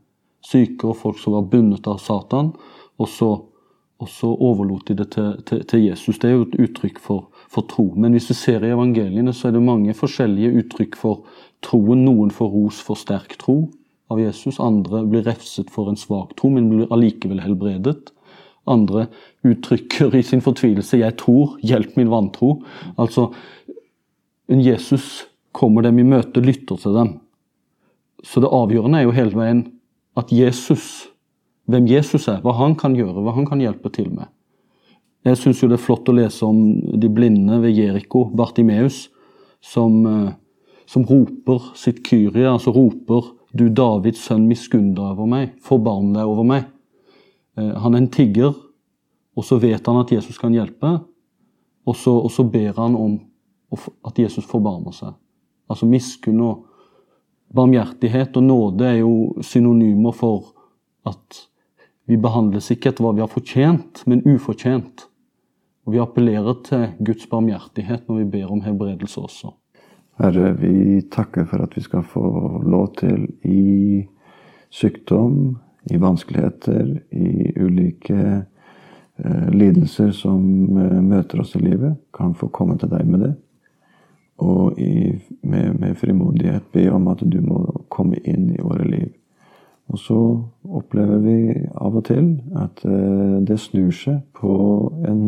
syke 0.44 0.90
og 0.90 0.98
folk 1.00 1.20
som 1.22 1.38
var 1.38 1.48
bundet 1.48 1.88
av 1.88 2.02
Satan. 2.04 2.52
Og 3.00 3.08
så, 3.08 3.30
og 3.96 4.12
så 4.12 4.34
overlot 4.36 4.90
de 4.90 4.98
det 5.00 5.08
til, 5.16 5.32
til, 5.48 5.64
til, 5.64 5.86
Jesus. 5.88 6.20
Det 6.20 6.28
er 6.28 6.36
jo 6.36 6.50
et 6.50 6.60
uttrykk 6.68 7.00
for, 7.00 7.30
for 7.48 7.64
tro. 7.72 7.88
Men 7.96 8.18
hvis 8.18 8.28
vi 8.34 8.38
ser 8.42 8.68
i 8.68 8.74
evangeliene, 8.76 9.32
så 9.32 9.48
er 9.48 9.56
det 9.56 9.64
mange 9.64 9.96
forskjellige 9.96 10.52
uttrykk 10.60 11.00
for 11.00 11.24
troen. 11.66 12.06
Noen 12.06 12.32
får 12.34 12.52
ros 12.54 12.80
for 12.86 13.00
sterk 13.00 13.38
tro 13.42 13.66
av 14.14 14.22
Jesus, 14.22 14.60
andre 14.62 15.02
blir 15.10 15.26
refset 15.26 15.72
for 15.74 15.90
en 15.90 15.98
svak 15.98 16.36
tro, 16.38 16.52
men 16.54 16.70
blir 16.70 16.92
allikevel 16.94 17.42
helbredet. 17.42 18.12
Andre 18.70 19.08
uttrykker 19.46 20.16
i 20.16 20.24
sin 20.24 20.42
fortvilelse 20.42 20.98
'jeg 20.98 21.18
tror, 21.18 21.58
hjelp 21.62 21.98
min 21.98 22.10
vantro'. 22.10 22.62
Altså, 22.98 23.34
en 24.50 24.62
Jesus 24.62 25.26
kommer 25.52 25.82
dem 25.82 26.00
i 26.00 26.04
møte, 26.04 26.42
lytter 26.42 26.78
til 26.78 26.94
dem. 26.94 27.20
Så 28.24 28.42
det 28.42 28.50
avgjørende 28.50 29.00
er 29.00 29.04
jo 29.04 29.12
hele 29.12 29.36
veien 29.38 29.72
at 30.18 30.32
Jesus, 30.32 31.08
hvem 31.68 31.88
Jesus 31.88 32.28
er, 32.28 32.42
hva 32.42 32.54
han 32.58 32.76
kan 32.76 32.96
gjøre, 32.96 33.22
hva 33.22 33.34
han 33.34 33.46
kan 33.46 33.60
hjelpe 33.60 33.92
til 33.94 34.10
med. 34.10 34.28
Jeg 35.26 35.38
syns 35.38 35.62
jo 35.62 35.68
det 35.68 35.80
er 35.80 35.86
flott 35.86 36.10
å 36.10 36.14
lese 36.14 36.46
om 36.46 36.82
de 37.00 37.10
blinde 37.10 37.58
ved 37.62 37.74
Jeriko, 37.74 38.26
Bartimeus, 38.36 39.10
som, 39.62 40.06
eh, 40.06 40.34
som 40.86 41.06
roper 41.06 41.72
sitt 41.76 42.04
kyrie, 42.06 42.48
altså 42.50 42.72
roper 42.72 43.34
'Du 43.56 43.70
Davids 43.70 44.20
sønn, 44.20 44.48
miskunn 44.48 44.94
deg 44.94 45.04
over 45.16 45.26
meg, 45.26 45.56
forbarm 45.64 46.14
deg 46.14 46.26
over 46.28 46.44
meg'. 46.44 46.66
Eh, 47.58 47.74
han 47.82 47.94
er 47.94 47.98
en 47.98 48.12
tigger, 48.12 48.54
og 49.36 49.44
så 49.44 49.58
vet 49.60 49.86
han 49.88 50.02
at 50.02 50.12
Jesus 50.12 50.38
kan 50.38 50.54
hjelpe, 50.54 51.00
og 51.86 51.96
så, 51.96 52.12
og 52.12 52.32
så 52.32 52.44
ber 52.44 52.74
han 52.78 52.96
om 52.96 53.20
at 54.06 54.20
Jesus 54.20 54.46
forbarmer 54.46 54.92
seg. 54.92 55.14
Altså 55.70 55.86
miskunn 55.86 56.42
og 56.42 56.66
barmhjertighet 57.56 58.38
og 58.38 58.44
nåde 58.44 58.86
er 58.86 59.00
jo 59.02 59.36
synonymer 59.42 60.16
for 60.16 60.54
at 61.06 61.42
vi 62.06 62.18
behandles 62.22 62.70
ikke 62.74 62.92
etter 62.92 63.06
hva 63.06 63.14
vi 63.18 63.24
har 63.24 63.32
fortjent, 63.32 64.04
men 64.06 64.24
ufortjent. 64.26 65.08
Og 65.86 65.94
vi 65.94 66.02
appellerer 66.02 66.62
til 66.66 66.88
Guds 67.06 67.28
barmhjertighet 67.30 68.08
når 68.10 68.22
vi 68.22 68.32
ber 68.38 68.52
om 68.54 68.62
helbredelse 68.66 69.22
også. 69.22 69.54
Herre, 70.18 70.54
vi 70.54 71.02
takker 71.12 71.44
for 71.50 71.66
at 71.66 71.74
vi 71.76 71.82
skal 71.84 72.04
få 72.08 72.28
lov 72.64 72.94
til 73.02 73.26
i 73.44 74.06
sykdom, 74.72 75.58
i 75.92 76.00
vanskeligheter, 76.00 76.94
i 77.12 77.52
ulike 77.60 78.22
eh, 79.20 79.50
lidelser 79.52 80.14
som 80.16 80.46
eh, 80.80 81.02
møter 81.04 81.44
oss 81.44 81.56
i 81.60 81.64
livet, 81.66 82.00
kan 82.16 82.32
få 82.34 82.48
komme 82.48 82.80
til 82.80 82.94
deg 82.96 83.12
med 83.12 83.26
det. 83.28 83.34
Og 84.40 84.80
i, 84.80 85.12
med, 85.44 85.76
med 85.84 86.00
frimodighet 86.00 86.72
be 86.72 86.88
om 86.96 87.12
at 87.12 87.24
du 87.28 87.40
må 87.44 87.62
komme 87.92 88.20
inn 88.24 88.50
i 88.56 88.64
våre 88.64 88.88
liv. 88.88 89.12
Og 89.92 90.00
så 90.00 90.20
opplever 90.66 91.20
vi 91.28 91.40
av 91.76 91.96
og 92.00 92.08
til 92.08 92.38
at 92.56 92.88
eh, 92.88 93.40
det 93.44 93.60
snur 93.68 93.92
seg 93.92 94.24
på 94.40 94.56
en 95.12 95.26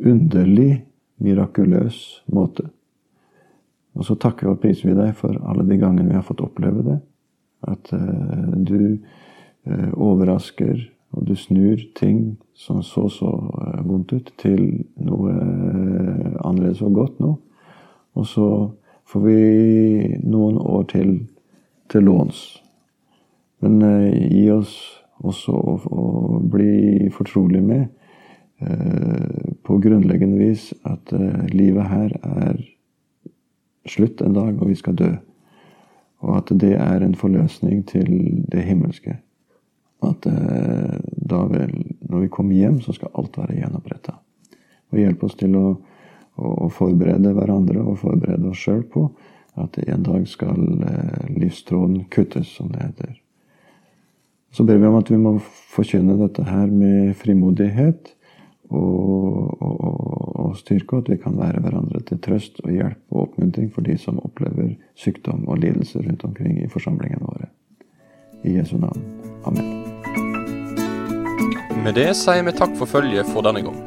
underlig, 0.00 0.86
mirakuløs 1.22 2.22
måte. 2.32 2.72
Og 3.92 4.06
så 4.06 4.16
takker 4.16 4.52
og 4.52 4.60
priser 4.62 4.88
vi 4.88 4.96
deg 4.96 5.12
for 5.18 5.36
alle 5.48 5.66
de 5.68 5.76
gangene 5.80 6.08
vi 6.08 6.16
har 6.16 6.24
fått 6.24 6.42
oppleve 6.44 6.84
det. 6.86 6.98
At 7.68 7.92
uh, 7.92 8.54
du 8.56 8.96
uh, 9.68 9.90
overrasker, 9.92 10.80
og 11.12 11.26
du 11.28 11.34
snur 11.36 11.82
ting 11.98 12.38
som 12.56 12.80
så 12.82 13.08
så 13.12 13.28
uh, 13.28 13.82
vondt 13.84 14.14
ut, 14.16 14.32
til 14.40 14.86
noe 14.96 15.34
annerledes 16.40 16.80
og 16.82 16.96
godt 16.96 17.20
nå. 17.20 17.34
Og 18.16 18.26
så 18.28 18.48
får 19.08 19.24
vi 19.26 20.16
noen 20.24 20.58
år 20.58 20.88
til 20.92 21.14
til 21.92 22.06
låns. 22.08 22.38
Men 23.60 23.82
gi 24.32 24.46
oss 24.50 24.72
også 25.20 25.52
å, 25.52 25.74
å 25.92 26.38
bli 26.40 27.10
fortrolig 27.12 27.60
med 27.62 27.82
på 29.66 29.76
grunnleggende 29.82 30.38
vis 30.40 30.70
at 30.88 31.12
livet 31.52 31.90
her 31.90 32.14
er 32.22 32.62
slutt 33.88 34.22
en 34.22 34.34
dag, 34.36 34.56
og 34.60 34.68
vi 34.68 34.76
skal 34.78 34.96
dø. 34.98 35.10
Og 36.22 36.36
at 36.38 36.52
det 36.60 36.74
er 36.78 37.02
en 37.02 37.14
forløsning 37.18 37.82
til 37.90 38.44
det 38.52 38.62
himmelske. 38.66 39.16
At 40.02 40.26
eh, 40.26 40.98
da 41.30 41.40
vel, 41.50 41.74
når 42.10 42.26
vi 42.26 42.30
kommer 42.30 42.54
hjem, 42.54 42.80
så 42.82 42.94
skal 42.94 43.12
alt 43.18 43.38
være 43.38 43.58
gjenoppretta. 43.58 44.16
Og 44.92 45.00
hjelpe 45.00 45.26
oss 45.26 45.38
til 45.38 45.56
å, 45.58 45.66
å, 46.36 46.68
forberede 46.74 47.34
hverandre 47.34 47.82
og 47.82 48.00
forberede 48.02 48.50
oss 48.50 48.62
sjøl 48.62 48.82
på 48.92 49.06
at 49.60 49.76
en 49.82 50.06
dag 50.06 50.24
skal 50.30 50.62
eh, 50.88 51.28
livstråden 51.36 52.06
kuttes, 52.10 52.54
som 52.56 52.70
det 52.72 52.86
heter. 52.86 53.14
Så 54.52 54.66
ber 54.68 54.78
vi 54.78 54.88
om 54.88 54.98
at 54.98 55.10
vi 55.10 55.18
må 55.20 55.38
forkynne 55.72 56.18
dette 56.20 56.44
her 56.44 56.68
med 56.68 57.14
frimodighet 57.16 58.12
og, 58.72 59.62
og, 59.62 60.36
og 60.44 60.56
styrke, 60.58 60.96
og 60.96 61.04
at 61.04 61.10
vi 61.12 61.18
kan 61.22 61.38
være 61.38 61.62
hverandre 61.64 62.02
til 62.08 62.20
trøst 62.24 62.60
og 62.64 62.72
hjelp 62.72 63.14
og 63.14 63.26
oppmuntring 63.26 63.70
for 63.74 63.86
de 63.86 63.96
som 64.00 64.20
opplever 64.24 64.74
sykdom 64.98 65.46
og 65.48 65.62
lidelse 65.62 66.02
rundt 66.02 66.24
omkring 66.28 66.60
i 66.62 66.70
forsamlingene 66.72 67.24
våre. 67.24 67.50
I 68.44 68.58
Jesu 68.58 68.76
navn. 68.78 69.04
Amen. 69.46 69.92
Med 71.82 71.96
det 71.98 72.12
sier 72.18 72.44
vi 72.46 72.54
takk 72.54 72.76
for 72.78 72.90
følget 72.90 73.26
for 73.34 73.42
denne 73.46 73.64
gang. 73.66 73.80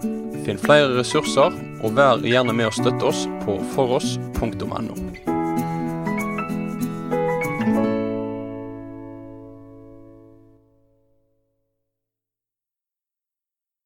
Finn 0.46 0.60
flere 0.62 0.92
ressurser, 0.98 1.56
og 1.82 1.96
vær 1.98 2.22
gjerne 2.26 2.54
med 2.54 2.70
å 2.70 2.76
støtte 2.76 3.08
oss 3.08 3.26
på 3.46 3.58
foross.no. 3.76 5.25